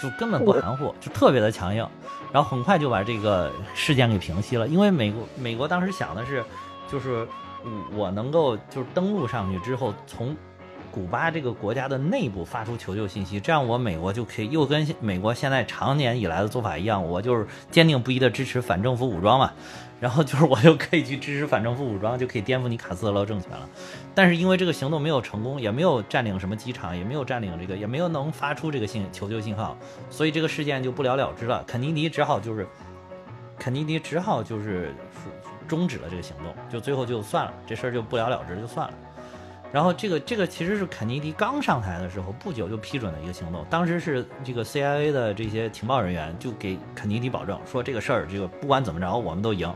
[0.00, 1.88] 就根本不含糊，就特别的强硬，
[2.32, 4.68] 然后很快就把这个事件给平息了。
[4.68, 6.44] 因为美国美国当时想的是，
[6.88, 7.26] 就是
[7.94, 10.36] 我能够就是登陆上去之后，从
[10.90, 19.52] 古巴这个国家的内部发出求救信息，这样我美国就可以又跟美国现在常年以来的做法一样，我就是坚定不移的支持反政府武装嘛。
[19.98, 23.66] 然后就是我就可以去支持反政府武装，就可以颠覆你卡斯特罗政权了。
[24.14, 29.74] 但是因为这个行动没有成功，也没有占领什么机场，也没有占领这个，也没有能发出这个信求救信号，
[30.10, 31.64] 所以这个事件就不了了之了。
[31.66, 32.66] 肯尼迪只好就是，
[33.58, 34.94] 肯尼迪只好就是
[35.66, 38.94] 终止了这个行动，就最后就算了，这事儿就不了了之就算了。
[39.72, 49.70] 然后这个这个其实是肯尼迪刚上台的时候不久就批准的一个行动，当时是这个 CIA 的这些情报人员就给肯尼迪保证说这个事儿这个不管怎么着我们都赢，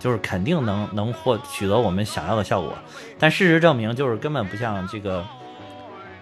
[0.00, 2.72] 就是肯定能能获取得我们想要的效果。
[3.18, 5.24] 但事实证明就是根本不像这个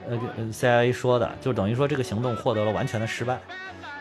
[0.08, 0.18] 呃
[0.52, 3.40] CIA 说的，就等于说这个行动获得了完全的失败。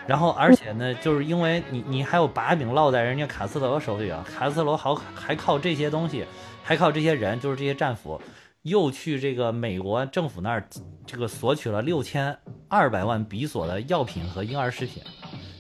[0.06, 6.26] 然后而且呢，就是因为你你还有把柄落在人家卡斯特罗手里啊，卡斯特罗好还靠这些东西，
[6.62, 8.20] 还靠这些人，就是这些战俘。
[8.64, 10.66] 又去这个美国政府那儿，
[11.06, 12.38] 这个索取了六千
[12.70, 15.04] 二百万比索的药品和婴儿食品，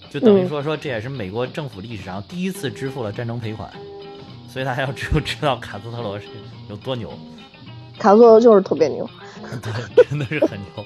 [0.10, 3.70] 就等于说说这也是美国政府历史上第一次支付了战争赔款，
[4.48, 6.28] 所以大家要知 知道卡斯特罗是
[6.70, 7.12] 有多牛。
[8.00, 9.06] 卡斯特罗就是特别牛，
[9.62, 10.86] 对，真的是很牛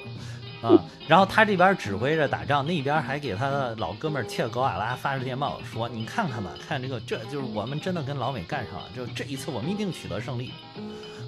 [0.60, 0.82] 啊！
[1.06, 10.52] 然后他这边指挥着打仗，那边还给他的老哥们切格瓦拉发着电报说：“你看看吧，看这个，这就是我们真的跟老美干上了，就这一次我们一定取得胜利。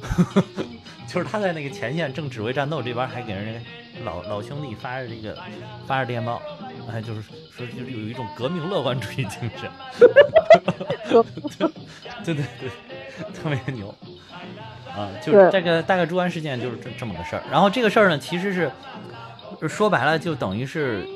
[1.06, 3.60] ”就是他在那个前线正指挥战斗，这边还给人家
[4.04, 5.36] 老老兄弟发着这个
[5.86, 6.40] 发着电报，
[6.88, 9.68] 哎，就是说就是有一种革命乐观主义精神，
[12.24, 12.70] 对对对，
[13.32, 13.92] 特别牛
[14.96, 15.10] 啊！
[15.20, 17.42] 就是这个大概猪湾事件就是这这么个事儿。
[17.50, 18.70] 然后这个事儿呢，其实是
[19.60, 21.06] 就说白了就等于是。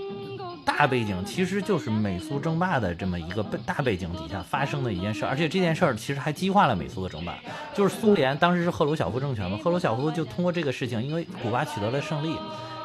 [0.67, 7.35] 大背景其实就是美苏争霸的这么一个大背景底下发生的一件事，而且这件事儿其实还激化了美苏的争霸。
[7.75, 12.35] 就是苏联当时是赫鲁晓夫政权嘛，赫鲁晓夫就通过这个事情，因为古巴取得了胜利，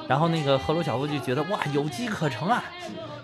[0.10, 2.62] 然后那个赫鲁晓夫就觉得哇有机可乘啊，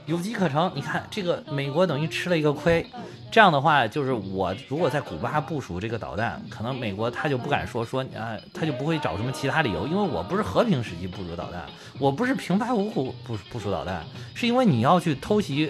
[0.05, 0.71] 有机可乘。
[0.75, 2.85] 你看这个美国等于吃了一个亏。
[3.31, 11.65] 这样的话，就是我如果在古巴部署这个导弹，可能美国他就不敢说说啊，他就不会找什么其他理由，因为我不是和平时期部署导弹，
[11.99, 15.69] 我不是平白无故部部署导弹，是因为你要去偷袭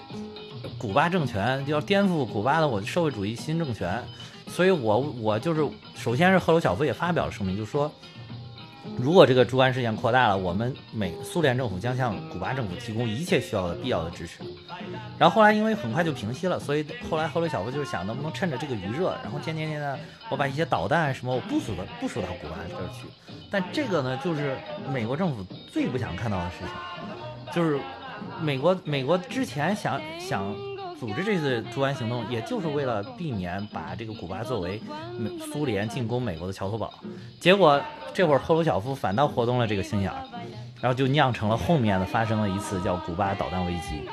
[0.78, 4.04] 古巴政权，要颠覆古巴的我社会主义新政权，
[4.48, 7.92] 所以我我就是首先是赫鲁晓夫也发表了声明，就说。
[8.98, 14.40] 如果这个猪湾事件扩大了，我们美苏联政府将向古巴政府提供一切需要的必要的支持。
[15.18, 23.08] 然后后来因为很快就平息了，所以后来赫鲁晓夫就是想能不能趁着这个余热，然后渐渐渐的我把一些导弹什么我部署的部署到古巴这儿去。
[23.52, 24.58] 但这个呢，就是
[24.92, 27.80] 美国政府最不想看到的事情，就是
[28.42, 30.56] 美国美国之前想想。
[31.06, 34.82] 组织这次猪肝行动，也就是为了避免把这个古巴作为
[35.54, 36.92] 苏联进攻美国的桥头堡。
[37.40, 37.80] 结果
[38.12, 40.24] 这会儿赫鲁晓夫反倒活动了这个心眼儿，
[40.82, 44.10] 然后就酿成了后面的发生了一次叫古巴导弹危机。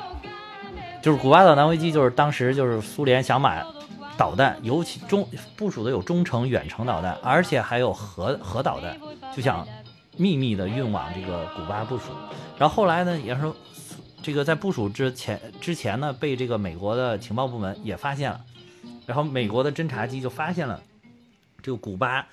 [1.01, 3.65] 就是古巴导弹危机，就是当时就是苏联想把
[4.15, 8.95] 导弹，尤其中部署的有中程、远程导弹，而且还有核核导弹，
[9.35, 9.67] 就想
[10.15, 12.11] 秘密的运往这个古巴部署。
[12.59, 13.51] 然后后来呢，也是。
[14.23, 18.45] 这个在部署之前之前呢，被这个美国的情报部门也发现了，
[19.05, 20.81] 然后美国的侦察机就发现了
[21.61, 22.25] 这个古巴，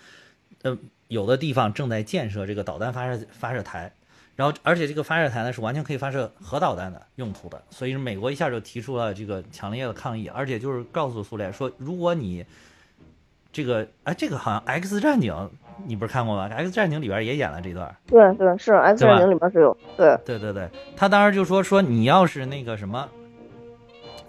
[0.62, 0.78] 呃，
[1.08, 3.92] 有的地方正在建设这个导弹发射发射台，
[4.36, 12.46] 然后而且这个发射台呢是完全可以发射核导弹的用途的，所以美国一下就提出了这个强烈的抗议，而且就是告诉苏联说，如果你
[13.52, 15.50] 这个哎，这个好像 X 战警。
[15.86, 17.94] 你不是看过吗？X 战警里边也演了这段。
[18.06, 19.76] 对对，是 X 战警里边是有。
[19.96, 23.08] 对对对对，他当时就说说你要是那个什么，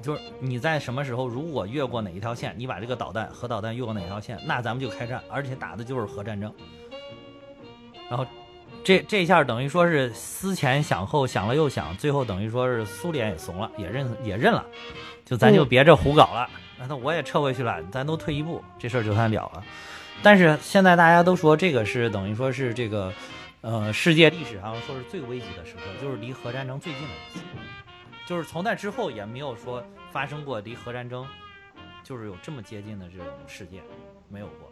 [0.02, 6.52] 就是你在什么时候如果越过哪一条线，你把这个导弹核导弹越过哪条线，那咱们就开战，而且打的就是核战争。
[8.10, 8.26] 然后
[8.84, 14.66] 这这下等于说是思前想后，想了又想，最后等于说是苏联也怂了，也认也认了，
[15.24, 16.49] 就咱就别这胡搞了，
[16.88, 19.64] 那我也撤回去了，咱都退一步，这事儿就算了了。
[20.24, 23.11] 但是现在大家都说这个是等于说是这个，
[23.61, 27.43] 呃，世界历史上说是最危急的时刻，就是离核战争最近的一次，
[28.28, 31.26] 就是从那之后也没有说发生过离核战争
[32.03, 33.82] 就是有这么接近的这种事件，
[34.30, 34.72] 没有过。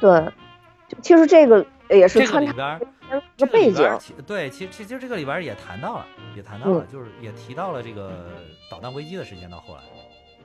[0.00, 0.32] 对，
[1.02, 2.78] 其实这个也是穿插
[3.36, 3.88] 一个背景。
[4.26, 8.30] 对，其其实这个里边也谈到了，也谈到了，就是也提到了这个
[8.70, 9.82] 导弹危机的事件到后来。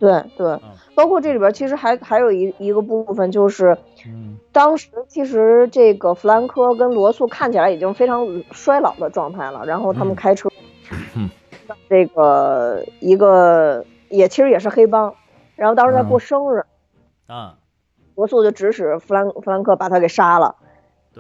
[0.02, 0.60] 对对，
[0.96, 3.78] 包括这里边其实还还有一一个部分就是，
[4.52, 10.50] 当时其实这个弗兰科跟罗素看起来已经非常衰老的状态了，然后他们开车，
[11.88, 15.14] 这个一个也其实也是黑帮，
[15.56, 16.66] 然后当时在过生日，
[17.28, 17.58] 啊，
[18.16, 20.56] 罗素就指使弗兰弗兰克把他给杀了。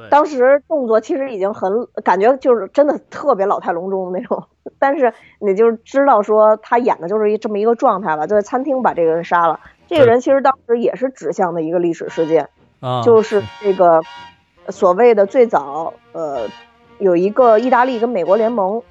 [0.09, 4.45] 当时动作其实已经很感觉就是真的特别老态龙钟的那种，
[4.79, 9.59] 但是你就知道说他演的就是一这么一个状态吧，就在餐厅把这个人杀了。
[9.87, 12.47] 这个人其实当时也是指向的一个历史事件，
[13.03, 14.01] 就是这个
[14.69, 16.47] 所谓的最早呃
[16.97, 18.83] 有一个意大利跟美国联盟，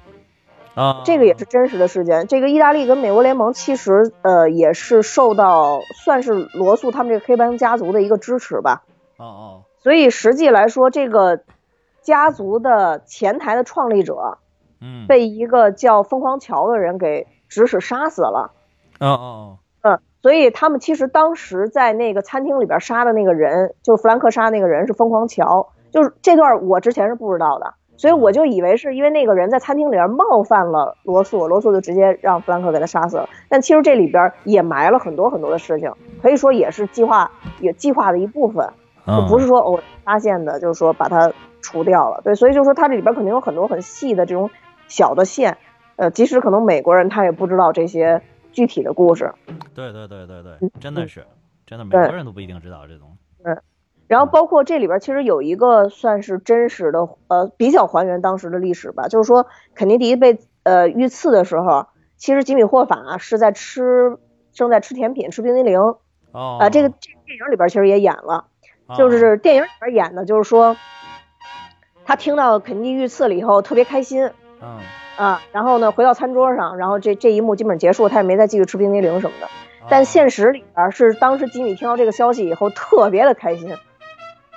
[0.75, 2.27] 啊，这个也是真实的事件。
[2.27, 8.83] 这个意大利跟美国联盟其实呃也是受到算是罗素他们这个黑帮家族的一个支持吧。
[9.17, 9.63] 哦哦。
[9.81, 11.41] 所以实际来说，这个
[12.01, 14.37] 家族的前台的创立者，
[14.79, 18.51] 嗯，被一个叫疯狂乔的人给指使杀死了。
[18.99, 33.27] 哦哦，嗯，所以他们其实当时在那个餐厅里边杀的那个人，就是弗兰克杀那个人是疯狂乔，就是这段我之前是不知道的，所以我就以为是因为那个人在餐厅里边冒犯了罗素，罗素就直接让弗兰克给他杀死了。
[33.49, 38.71] 但其实这里边也埋了很多很多的事情，可以说也是计划也计划的一部分。
[39.07, 41.31] 就不是说偶然发现的，就是说把它
[41.61, 42.21] 除掉了。
[42.23, 44.49] 对，所以就是说它这里边肯定有很多很细的这种
[44.87, 45.57] 小的线，
[45.95, 48.21] 呃，即使可能美国人他也不知道这些
[48.51, 49.33] 具体的故事。
[49.73, 51.25] 对对对对对，真的是，
[51.65, 53.43] 真的美国人都不一定知道这东西。
[53.43, 53.55] 对，
[54.07, 61.87] 然后包括这里边其实有一个算是真实的，呃，比较还原当时的历史吧，就是说肯尼迪被呃遇刺的时候，
[62.17, 64.17] 其实吉米霍法是在吃
[64.51, 65.79] 正在吃甜品，吃冰激凌。
[66.33, 66.57] 哦。
[66.59, 68.45] 啊，这个这个电影里边其实也演了。
[68.97, 70.75] 就是电影里边演的，就是说，
[72.05, 74.29] 他听到肯尼迪遇刺了以后特别开心，
[74.61, 74.79] 嗯
[75.17, 79.47] 啊，然后呢回到餐桌上，然后这这一幕基本结束，他也没再继续吃冰激凌什么的。
[79.89, 83.75] 但现实里边是当时吉米听到这个消息以后特别的开心，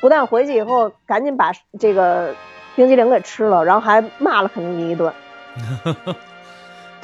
[0.01, 2.35] 不但回去以后赶紧把这个
[2.77, 5.13] 冰激凌给吃了，然后还骂了肯尼迪一顿。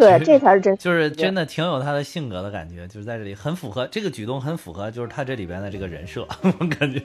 [0.01, 7.03] 对，这才是真，就是真的挺有他的性格的感觉，就是在这里很符合这个举动，很符合就是他这里边的这个人设， 我感觉，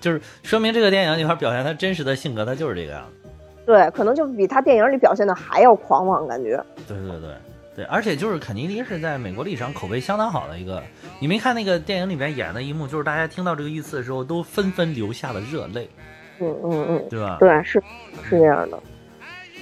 [0.00, 3.30] 就是说明这个电影里边表现他真实的性格，他就是这个样子。
[3.66, 6.60] 对，可能就比他电影里表现的还要狂妄，感觉。
[6.88, 7.30] 对对对
[7.76, 10.82] 对，而且就是肯尼迪是在美国历史上口碑相当好的一个，
[11.20, 15.88] 你没看那个电影里边演的一幕，就是大家听到这个遇刺的时候都纷纷流下了热泪。
[16.40, 17.36] 嗯嗯嗯，对吧？
[17.38, 17.80] 对，是
[18.28, 18.78] 是这样的。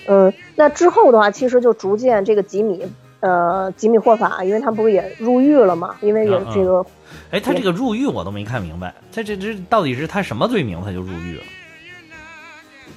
[0.06, 2.86] 嗯，那之后的话，其实就逐渐这个吉米
[3.20, 5.94] 呃，吉米霍法，因为他不是也入狱了嘛？
[6.00, 6.84] 因为有这个，
[7.30, 11.42] 哎，他这个入狱我都没看明白，他这这到底是他什么罪名他就入狱了？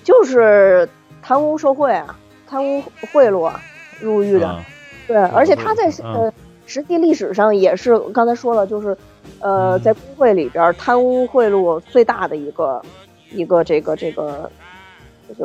[0.03, 0.87] 就是
[1.21, 3.61] 贪污受贿啊，贪污贿赂啊，
[3.99, 4.59] 入狱的。
[5.07, 6.31] 对，而且他在呃
[6.65, 8.97] 实际历史上也是刚才说了，就是
[9.39, 12.81] 呃在工会里边贪污贿赂最大的一个
[13.31, 14.49] 一个这个这个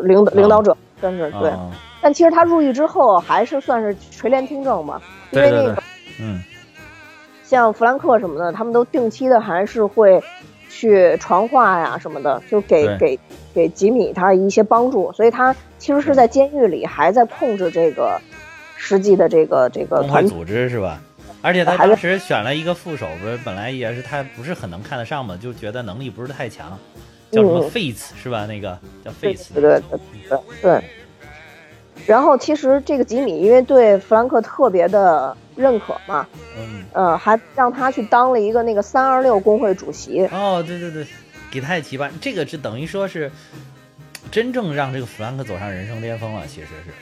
[0.02, 1.52] 领导领导者，算是对。
[2.00, 5.82] 但其实他入狱之后还是算是垂帘听政嘛，因为那个，
[6.20, 6.40] 嗯，
[7.42, 10.22] 像弗兰克什么的，他们都定期的还是会
[10.68, 13.18] 去传话呀什么的，就给给
[13.52, 18.20] 给吉米他一些帮助，所以他其实是在监狱里还在控制这个
[18.76, 21.00] 实际的这个这个团组织是吧？
[21.40, 26.78] 而且他当时选了一个副手，不是本来也是他不是很能看得上嘛，就觉得能力不是太强，
[27.30, 28.46] 叫什么 Face 是吧？
[28.46, 29.98] 那个叫 Face，对对对
[30.28, 30.84] 对对。
[32.06, 36.26] 然后其实这个吉米因为对弗兰克特别的认可嘛，
[36.56, 40.24] 嗯，呃，还让他去当了一个那个三二六工会主席。
[40.28, 41.06] 哦，对对对，
[41.50, 43.30] 给他也提拔，这个是等于说是
[44.30, 46.92] 真正让这个弗兰克走上人生巅峰了，其实是。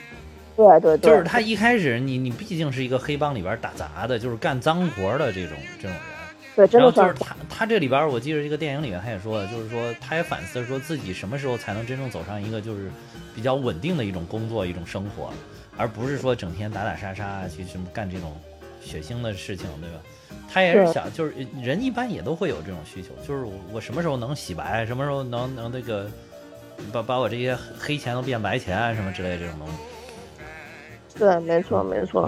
[0.57, 1.11] 对对对。
[1.11, 6.16] 就是他一开始，你你毕竟是一个黑帮里边打杂的，就是干脏活的这种这种人。
[6.57, 6.91] 对，真的。
[6.91, 12.91] 就是他他这里边，我记得这个电影里面他也说了，就是说他也反思说自己什么时候才能真正走上一个就是。
[13.37, 15.31] 比较稳定的一种工作，一种生活，
[15.77, 18.35] 而不是说整天打打杀杀去什么干这种
[18.81, 19.99] 血腥的事情，对吧？
[20.51, 21.31] 他也是想，就是
[21.61, 26.09] 人一般也都会有这种需求，就是我什么时候能洗白，什么时候能能那个
[26.91, 31.19] 把把我这些黑钱都变白钱啊什么之类这种东西。
[31.19, 32.27] 对，没错，没错。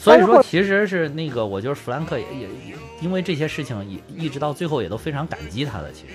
[0.00, 2.40] 所以说，其实是那个，我就是弗兰克也也
[2.70, 6.14] 也因为这些事情，也一直到最后也都非常感激他的，其实。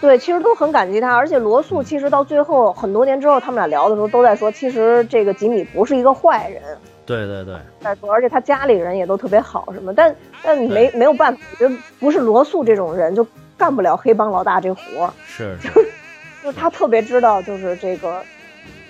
[0.00, 6.62] 对，其实都很感激他，而且罗素其实到最后很多年之后，他们俩聊的时候都在说，其实这个吉米不是一个坏人。
[7.04, 7.56] 对对对。
[7.80, 13.26] 在说，而且他家里人也都特别好，什么，但但没没有办法，我觉得不是罗素这种人就
[13.58, 15.12] 干不了黑帮老大这活儿。
[15.26, 15.58] 是。
[16.42, 18.22] 就他特别知道，就是这个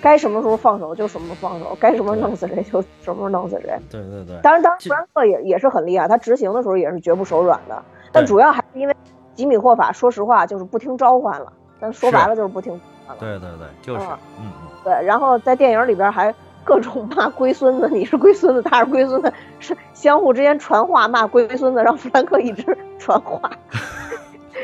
[0.00, 3.78] 该什么时候放手就什么时候放手，该什么时候弄死谁就什么时候弄死谁。
[3.90, 4.40] 对对对。
[4.42, 7.82] 当然，当然，弗兰克也也是很厉害，他执行的时候也是绝不手软的，
[8.12, 8.94] 但主要还是因为。
[9.34, 13.20] 吉米霍法，说实话就是不听召唤了，但说白了就是不听召唤了。
[13.20, 14.04] 对对对，就是，
[14.40, 15.06] 嗯嗯，对。
[15.06, 16.34] 然后在电影里边还
[16.64, 23.48] 各种骂龟孙子，你是龟孙子，他是龟孙子，是相互之间传话骂龟孙子，让弗兰克一直传话。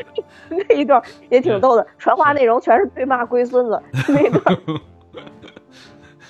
[0.49, 4.57] 那一段也挺逗的，传话内容全是对骂龟孙子那段。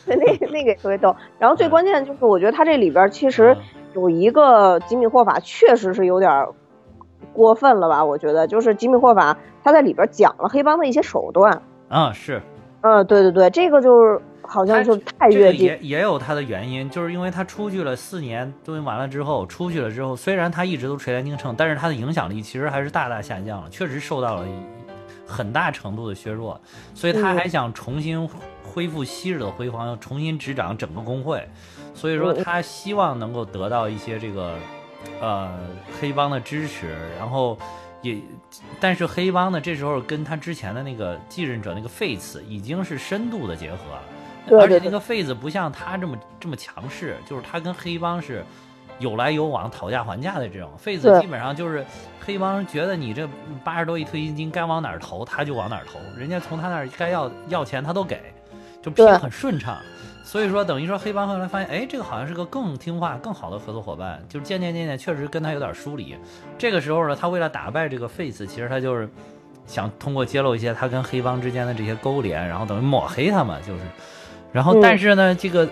[0.16, 0.16] 那
[0.52, 1.16] 那个也特别逗。
[1.40, 3.56] 然后最关键就是，我觉得他这里边其实
[3.94, 6.46] 有一个吉米霍法，确实是有点。
[7.34, 8.06] 过分了吧？
[8.06, 11.62] 我觉得就是吉米霍法，他在里边讲了黑帮的一些手段。
[11.90, 12.42] 啊，是，
[12.80, 15.66] 嗯，对对对，这个就是好像就太越界。
[15.66, 24.48] 也也有他的原因，就是因为他出去了四年，蹲完了之后出去了之后，虽然他一直都垂帘听政，但是他的影响力其实还是大大下降了，确实受到了
[25.28, 26.60] 很大程度的削弱。
[26.94, 28.28] 所以他还想重新
[28.64, 31.48] 恢复昔日的辉煌，要重新执掌整个工会。
[31.94, 34.58] 所以说他希望能够得到一些这个。
[35.22, 35.56] 呃，
[36.02, 37.56] 黑帮的支持，然后
[38.02, 38.18] 也，
[38.80, 48.44] 但是黑帮呢，这时候跟他之前的那个继任者那个费子已经是深度的结合了，而且那个费子不像他这么这么强势，就是他跟黑帮是
[49.00, 50.70] 有来有往、讨价还价的这种。
[50.78, 51.86] 费子基本上就是
[52.26, 53.28] 黑帮觉得你这
[53.64, 58.20] 八十多亿退休金该往哪儿投，他就往哪儿投，人家从他那儿该要要钱他都给，
[58.82, 59.78] 就拼很顺畅。
[60.24, 66.16] 所以说，等于说黑帮后来发现，哎，这个好像是个更听话、更好的合作伙伴，就是渐渐渐渐，确实跟他有点疏离。
[66.58, 69.08] 这个时候呢，他为了打败这个 Face，其实他就是
[69.68, 73.82] 想通过揭露一些他跟黑帮之间的这些勾连，然后等于抹黑他嘛，就是。
[74.52, 75.70] 然后，但是呢，这个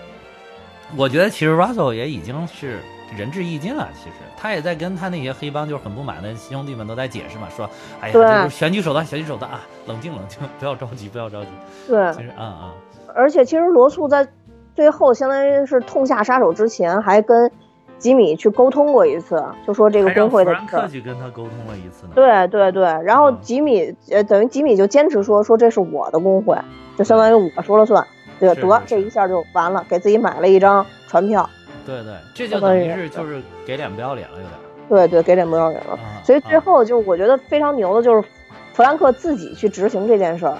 [0.95, 2.79] 我觉得其实 Russell 也已经是
[3.17, 3.87] 仁至义尽了。
[3.93, 7.69] 其实他也在跟他那些黑帮就是很不满的兄弟们都在解释嘛，说，
[8.01, 11.49] 哎呀，这是选举手段，选举手段啊，冷静冷静，不要着急，不要着急。
[11.87, 12.71] 对，其实，嗯嗯。
[13.15, 14.27] 而且，其实罗素在。
[14.75, 17.51] 最后，相当于是痛下杀手之前，还跟
[17.99, 20.87] 吉米去沟通过一次，就说这个工会的事儿。
[20.87, 22.13] 去跟他沟通了一次呢。
[22.15, 26.57] 对对对，然后吉米呃，等于吉米就坚持说说这是我的工会，
[26.97, 28.03] 就相当于我说了算，
[28.39, 31.47] 对得这一下就完了，给自己买了一张船票。
[31.85, 34.51] 对对，这就等于是就是给脸不要脸了，有点。
[34.89, 35.97] 对对，给脸不要脸了。
[36.23, 38.21] 所以最后就是我觉得非常牛的，就是
[38.73, 40.57] 弗兰克自己去执行这件事儿。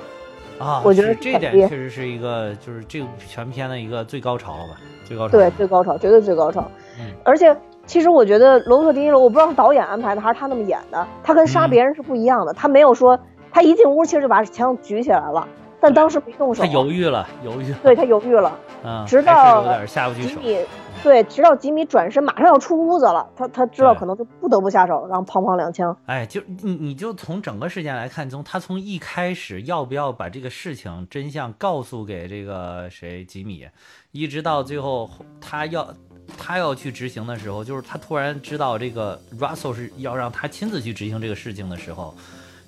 [0.60, 4.80] 啊，我觉得这点确实是一个，就是这个全片的一个最高潮了吧？
[5.04, 6.66] 最高潮，对，最高潮，绝对最高潮。
[7.00, 7.56] 嗯，而且
[7.86, 12.54] 其实我觉得罗伯特·迪尼罗，我不知道是导演安排的还是他那么演的，他跟杀别人是不一样的。
[12.54, 13.20] 他没有说，
[13.52, 15.46] 他一进屋其实就把枪举起来了，
[15.82, 16.64] 但当时没动手。
[16.64, 17.74] 他犹豫了，犹豫。
[17.84, 20.30] 对他犹豫了，嗯，直到有点下不去手。
[20.30, 20.58] 吉米
[21.04, 25.96] 对，直到吉米转身马上要出屋子了，他他知道可能就不得不下手，然后砰砰两枪。
[26.06, 33.68] 哎，就你你就从整个事件来看，从他从一开始要不要把这个事情真相告诉给这个谁吉米，
[34.12, 35.10] 一直到最后
[35.42, 35.94] 他要
[36.38, 42.16] 他要去执行的时候，就是他突然知道这个 Russell 是要让他亲自去执行这个事情的时候，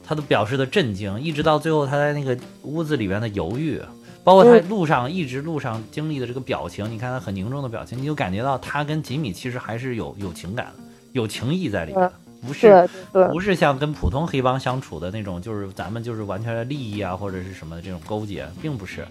[0.03, 3.81] 他都表示的震惊，一直到最后他在那个屋子里边的犹豫。
[4.25, 10.73] 包括他嗯路上一直路上经历的这个表情，你看他很凝重的表情，你就感觉到他跟吉米其实还是有有情感、
[11.11, 12.11] 有情谊在里面，
[12.45, 12.89] 不是
[13.31, 19.05] 不是像跟普通黑帮相处的那种，就是咱们就是完全的利益啊或者是什么的这种勾结，并不是，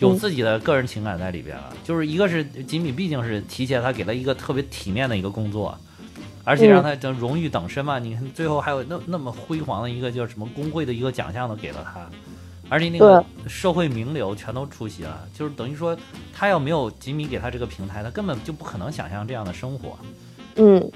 [0.00, 1.72] 有自己的个人情感在里边了。
[1.84, 5.78] 就是一个是吉米毕竟是提携他给了一个特别体面的一个工作，
[6.42, 12.08] 而且让他的荣誉等身嘛，你看最后还有那那么辉煌的一个叫什么工会的一个奖项都给了他。
[12.68, 15.96] 而且那个社会名流全都出席了，就是等于说，
[16.34, 19.96] 他要没有吉米给他这个平台，他根本就不可能想象这样的生活。
[20.56, 20.90] 嗯，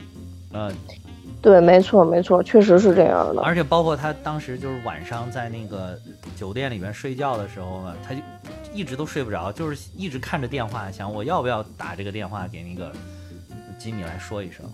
[0.52, 0.72] 呃，
[1.40, 3.42] 对，没错没错，确实是这样的。
[3.42, 5.98] 而且包括他当时就是晚上在那个
[6.36, 8.20] 酒店里面睡觉的时候呢，他就
[8.74, 12.92] 一直都睡不着，就是一直看着电话，想我要不要打这个电话给那个
[13.78, 14.64] 吉米来说一声。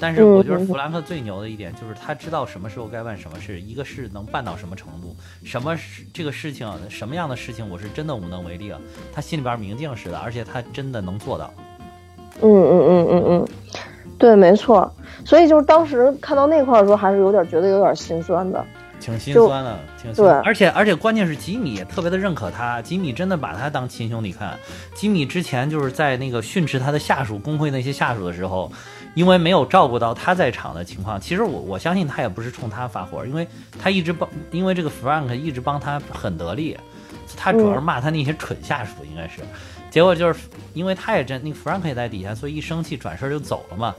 [0.00, 8.80] 但是我觉得弗兰克最牛的一点就是他知道什么时候该办什么事，一个是能办到什么程度，什么是这个事情什么样的事情我是真的无能为力了，
[9.12, 11.52] 他心里边明镜似的，而且他真的能做到。
[12.42, 13.48] 嗯嗯嗯嗯嗯，
[14.18, 14.90] 对，没错。
[15.26, 18.64] 所以就是当时看到那块儿的时候，还是有点觉得有点心酸的。
[18.98, 24.58] 挺心酸的，挺心酸，而且而且关键是吉米也特别的认可他，吉米真的把他当亲兄弟看。
[24.94, 28.70] 吉米之前就是在那个训斥他的下属工会那些下属的时候，
[29.14, 33.46] 因为没有照顾到他在场的情况，其实我我相信他也不是冲他发火，因为
[33.78, 36.78] 他一直帮，因为这个 Frank 一直帮他很得力，
[37.36, 39.42] 他主要是骂他那些蠢下属，应该是。
[39.90, 40.40] 结果就是
[40.72, 43.94] 因为他也真那个 Frank 也在底下，所以一生气转身就走了嘛。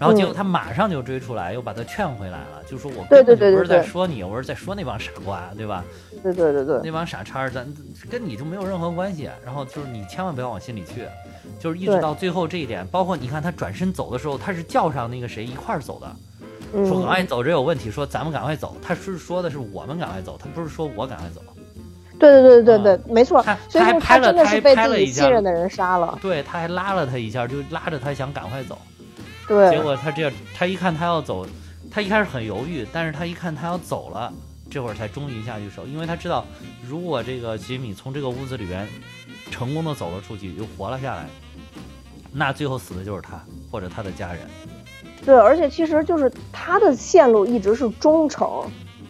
[0.00, 5.84] 然后结果他马上就追出来，又把他劝回来了，就说我根本就不是在说你，我是在说那帮傻瓜，对吧？
[6.24, 7.64] 对对对对，那帮傻叉，咱
[8.10, 9.30] 跟你就没有任何关系。
[9.44, 11.06] 然后就是你千万不要往心里去，
[11.58, 18.76] 就是一直到最后这一点，包括你看他转身走的时候，他是叫上那个谁一块儿走的，说赶快走，这有问题，说咱们赶快走。
[18.82, 21.42] 他是说的是我们赶快走，他不是说我赶快走。
[22.18, 23.42] 对对对对对，没错。
[23.42, 26.16] 他他拍了，真的是被自己一信任的人杀了。
[26.22, 28.78] 对，他还拉了他一下，就拉着他想赶快走。
[29.48, 31.44] 对，结果他这样，他一看他要走，
[31.90, 34.32] 他一开始很犹豫，但是他一看他要走了，
[34.70, 36.46] 这会儿才终于下去手，因为他知道，
[36.88, 38.86] 如果这个吉米从这个屋子里边
[39.52, 41.26] 成功的走了出去，又活了下来，
[42.32, 43.40] 那最后死的就是他
[43.70, 44.40] 或者他的家人。
[45.24, 48.48] 对，而且其实就是他的线路一直是忠诚。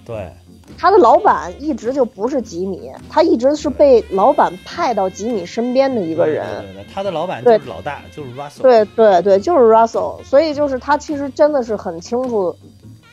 [0.04, 0.30] 对。
[0.78, 6.46] 他的老板一直就不是吉米，他一直是被老板派到吉米身边的一个人。
[6.62, 8.62] 对对对，他的老板就是老大，就是 Russell。
[8.62, 10.24] 对对对，就是 Russell。
[10.24, 12.56] 所以就是他其实真的是很清楚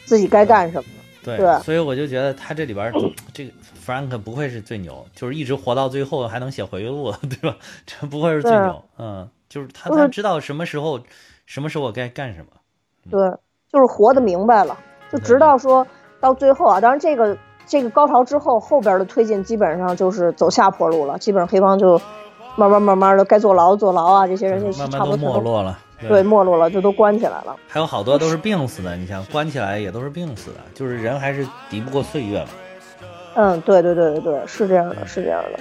[0.06, 0.90] 自己该干什么。
[1.22, 2.92] 对，对所以我就觉得他这里边
[3.34, 7.58] 这个 Frank 不会是最牛，就是一直活到最后还能写回忆录， 对吧？
[7.86, 8.84] 这不会是最牛。
[8.98, 11.00] 嗯，就是他他知道什么时候
[11.46, 12.48] 什么时候该干什么。
[13.10, 13.20] 对，
[13.72, 14.78] 就是活得明白了，
[15.12, 15.88] 就直到说
[16.20, 17.38] 到最后啊，当然这个。
[17.72, 21.20] 这个高潮之后，后边的推进基本上就是走下坡路了。
[21.20, 22.02] 基本上黑帮就
[22.56, 25.78] 慢慢慢慢的该坐牢坐牢啊，这些人就差不多没落了。
[26.02, 27.56] 对，没落了，就都关起来了。
[27.68, 32.50] 还有好多都是病死的，你想关起来也都是病死的，就是人还是敌不过岁月嘛。
[33.42, 35.60] 嗯，对对对对对，是这样的，是这样的。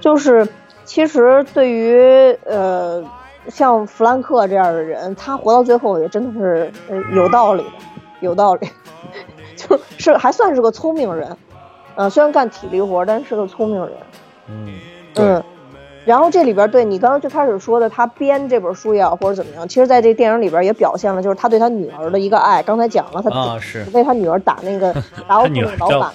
[0.00, 0.46] 就是
[0.84, 1.96] 其实对于
[2.44, 3.02] 呃
[3.48, 7.70] 像弗兰克这样的人，他活到最后也真的是呃有道理的，
[8.20, 8.68] 有道理。
[9.56, 11.34] 就是还算是个聪明人，
[11.94, 13.92] 呃，虽然干体力活，但是个聪明人。
[14.48, 14.74] 嗯
[15.14, 15.42] 嗯，
[16.04, 22.62] 然后这里边对你刚刚最开始说的，他编这本书也好，或者怎么样，其实在这电影里边也表现了，就是他对他女儿的一个爱。
[22.62, 23.58] 刚才讲了，他
[23.94, 24.94] 为他女儿打那个
[25.26, 26.12] 打我那个老板，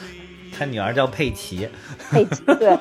[0.57, 1.67] 他女儿叫佩奇，
[2.09, 2.77] 佩奇对，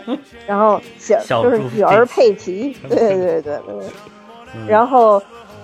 [0.46, 5.22] 然后小就是女儿佩奇，对对对对对，然后。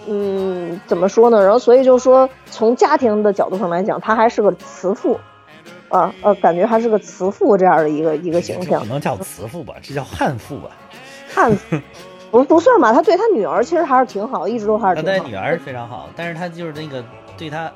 [0.09, 1.43] 嗯，怎么说呢？
[1.43, 5.19] 然后所以就说，从家庭的角度上来讲，他还是个慈父，
[5.89, 8.81] 啊呃，感觉还是个慈父这样的一个一个形象。
[8.83, 10.71] 不能叫慈父吧，这叫悍妇吧？
[11.35, 11.77] 悍妇
[12.31, 12.93] 不不算吧？
[12.93, 15.19] 他对他女儿其实还是挺好，一直都还是挺好。
[15.19, 17.05] 他对女儿非常好，但是他就是那个
[17.37, 17.69] 对他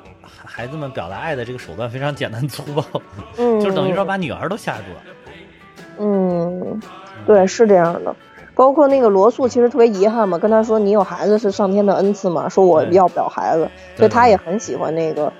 [0.53, 2.83] 孩子们表达爱的这个手段非常简单粗暴，
[3.37, 5.01] 嗯， 就等于说把女儿都吓住了。
[5.97, 6.81] 嗯，
[7.25, 8.13] 对，是这样的。
[8.53, 15.31] 包括那个罗素，其实特别遗憾嘛，跟他说你有孩子是上天的恩赐嘛，说我要不了孩子，所以他也很喜欢那个，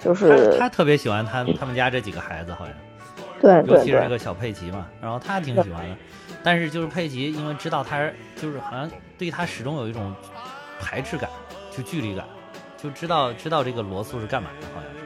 [0.00, 2.74] 就是他特别喜欢他他们家这几个孩子，好像。
[3.40, 4.00] 对尤其是这对。
[4.00, 5.96] 对，个小佩奇嘛，然后他挺喜欢的，
[6.42, 10.14] 但是就是佩奇因为知道他是就是好像对他始终有一种
[10.80, 11.28] 排斥感，
[11.76, 12.24] 就距离感，
[12.82, 14.98] 就知道知道这个罗素是干嘛的，好像是。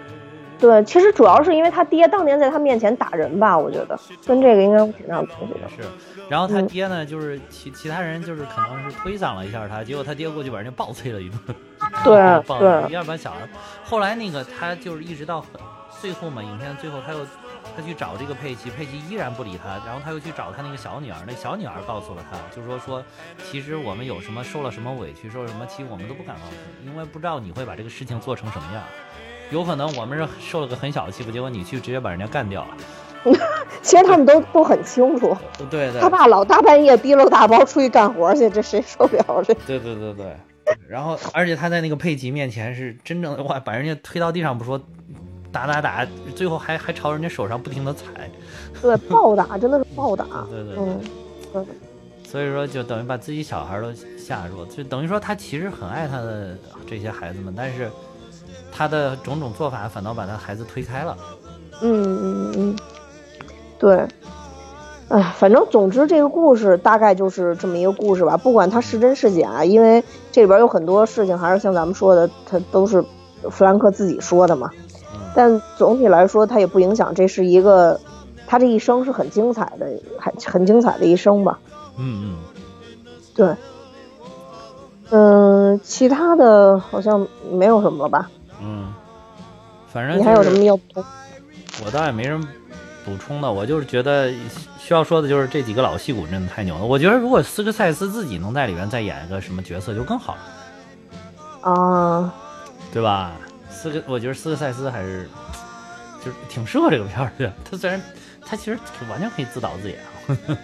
[0.59, 5.68] 对，其实主要是因为他爹当年在他面前打人吧，我觉得跟这个应该有挺大关系的。
[5.68, 5.87] 是，
[6.31, 11.39] 然后他嗯爹呢，就是其其他人就是可能是推搡了一下他，结果他爹过去把人家暴揍了一顿，
[12.03, 13.47] 对暴对要不然小孩。
[13.85, 15.51] 后来那个他就是一直到很
[16.01, 17.18] 最后嘛，影片最后他又
[17.77, 23.05] 他去找这个佩奇，佩奇依然不理他，然后他又去找他那个小女儿，那小女儿告诉了他，就说说
[23.51, 28.83] 其实我们有什么受了什么委屈，受了什么气，我们都不敢告诉你，因为不知道你会把这个事情做成什么样。
[29.51, 32.77] 有可能我们是受了个很小的欺负，结果你去直接把人家干掉了。
[33.83, 35.37] 其实他们都都很清楚，
[35.70, 39.53] 对对他爸老大半夜提溜大包出去干活去，这谁受不了这？
[39.66, 40.37] 对对对对，
[40.89, 44.81] 然后而且他在那个佩奇面前是真正的哇，把人家推到地上不说，
[45.57, 48.30] 打打打，最后还还朝人家手上不停的踩，
[48.82, 50.26] 对，暴打真的是暴打。
[50.50, 50.84] 对对对，
[51.54, 51.66] 嗯，
[52.28, 56.54] 所以说就等于把自己小孩都吓住了，就等于说他其实很爱他的
[56.86, 57.90] 这些孩子们，但是
[58.70, 61.16] 他的种种做法反倒把他孩子推开了。
[61.80, 62.76] 嗯嗯嗯，
[63.78, 64.07] 对。
[65.09, 73.02] 哎，反正总之这个故事大概就是这么一个故事吧，不管它是真是假，因为这里边有很多事情还是像咱们说的，它都是
[73.50, 74.68] 弗兰克自己说的嘛。
[75.37, 78.01] 嗯但总体来说，他也不影响，这是一个
[78.47, 79.87] 他这一生是很精彩的，
[80.18, 81.59] 很很精彩的一生吧。
[81.99, 82.37] 嗯嗯，
[83.34, 83.55] 对，
[85.11, 88.30] 嗯，其他的好像没有什么了吧？
[88.62, 88.93] 嗯，
[89.93, 91.05] 反正你还有什么要补充？
[91.84, 92.49] 我倒也没什么
[93.05, 94.32] 补充的，我就是觉得
[94.78, 96.84] 需要说的就是这几个老戏骨真的太牛了。
[96.84, 101.72] 我觉得如果斯科塞斯自己能在里面再演一个什么角色就更好了。
[101.72, 102.34] 啊，
[102.91, 103.32] 对吧？
[103.91, 105.28] 斯科，我觉得斯科塞斯还是
[106.24, 107.53] 就是挺适合这个片儿的。
[107.68, 108.01] 他虽然
[108.45, 108.78] 他其实
[109.09, 110.57] 完全可以自导自演啊。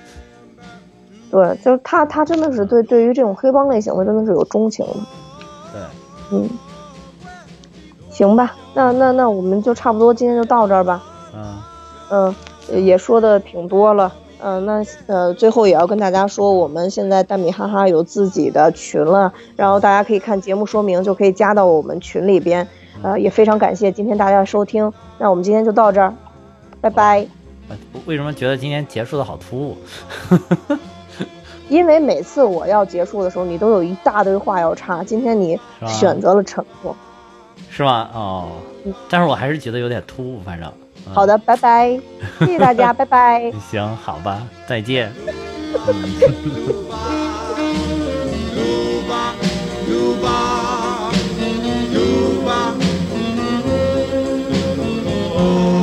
[1.31, 4.93] 对，就是他，他真的是对对于这种黑帮类型的真的是有钟情的。
[5.73, 5.81] 对，
[6.39, 6.51] 嗯，
[8.11, 11.03] 行吧，那那那我们就差不多今天就到这儿吧。
[11.35, 11.63] 嗯
[12.11, 14.13] 嗯，也说的挺多了。
[14.45, 22.69] 嗯、那呃，最后也要跟大家说，我们现在蛋米哈哈有自己的群了，然后大家可以看节目说明就可以加到我们群里边。
[23.03, 26.13] 呃，也非常感谢今天大家的收听，那我们今天就到这儿，
[26.81, 27.27] 拜拜。
[27.69, 27.77] 呃
[28.07, 29.77] 为什么觉得今天结束的好突兀？
[31.71, 36.95] 因为每次我要结束的时候，你都有一大堆话要插，今天你选择了沉默。
[37.71, 38.11] 是吗？
[38.13, 38.49] 哦，
[39.09, 40.69] 但是我还是觉得有点突兀，反正。
[40.69, 41.99] 嗯好的，拜拜，
[42.41, 43.51] 谢谢大家，拜拜。
[43.71, 45.11] 行，好吧，再见。
[55.45, 55.82] Oh.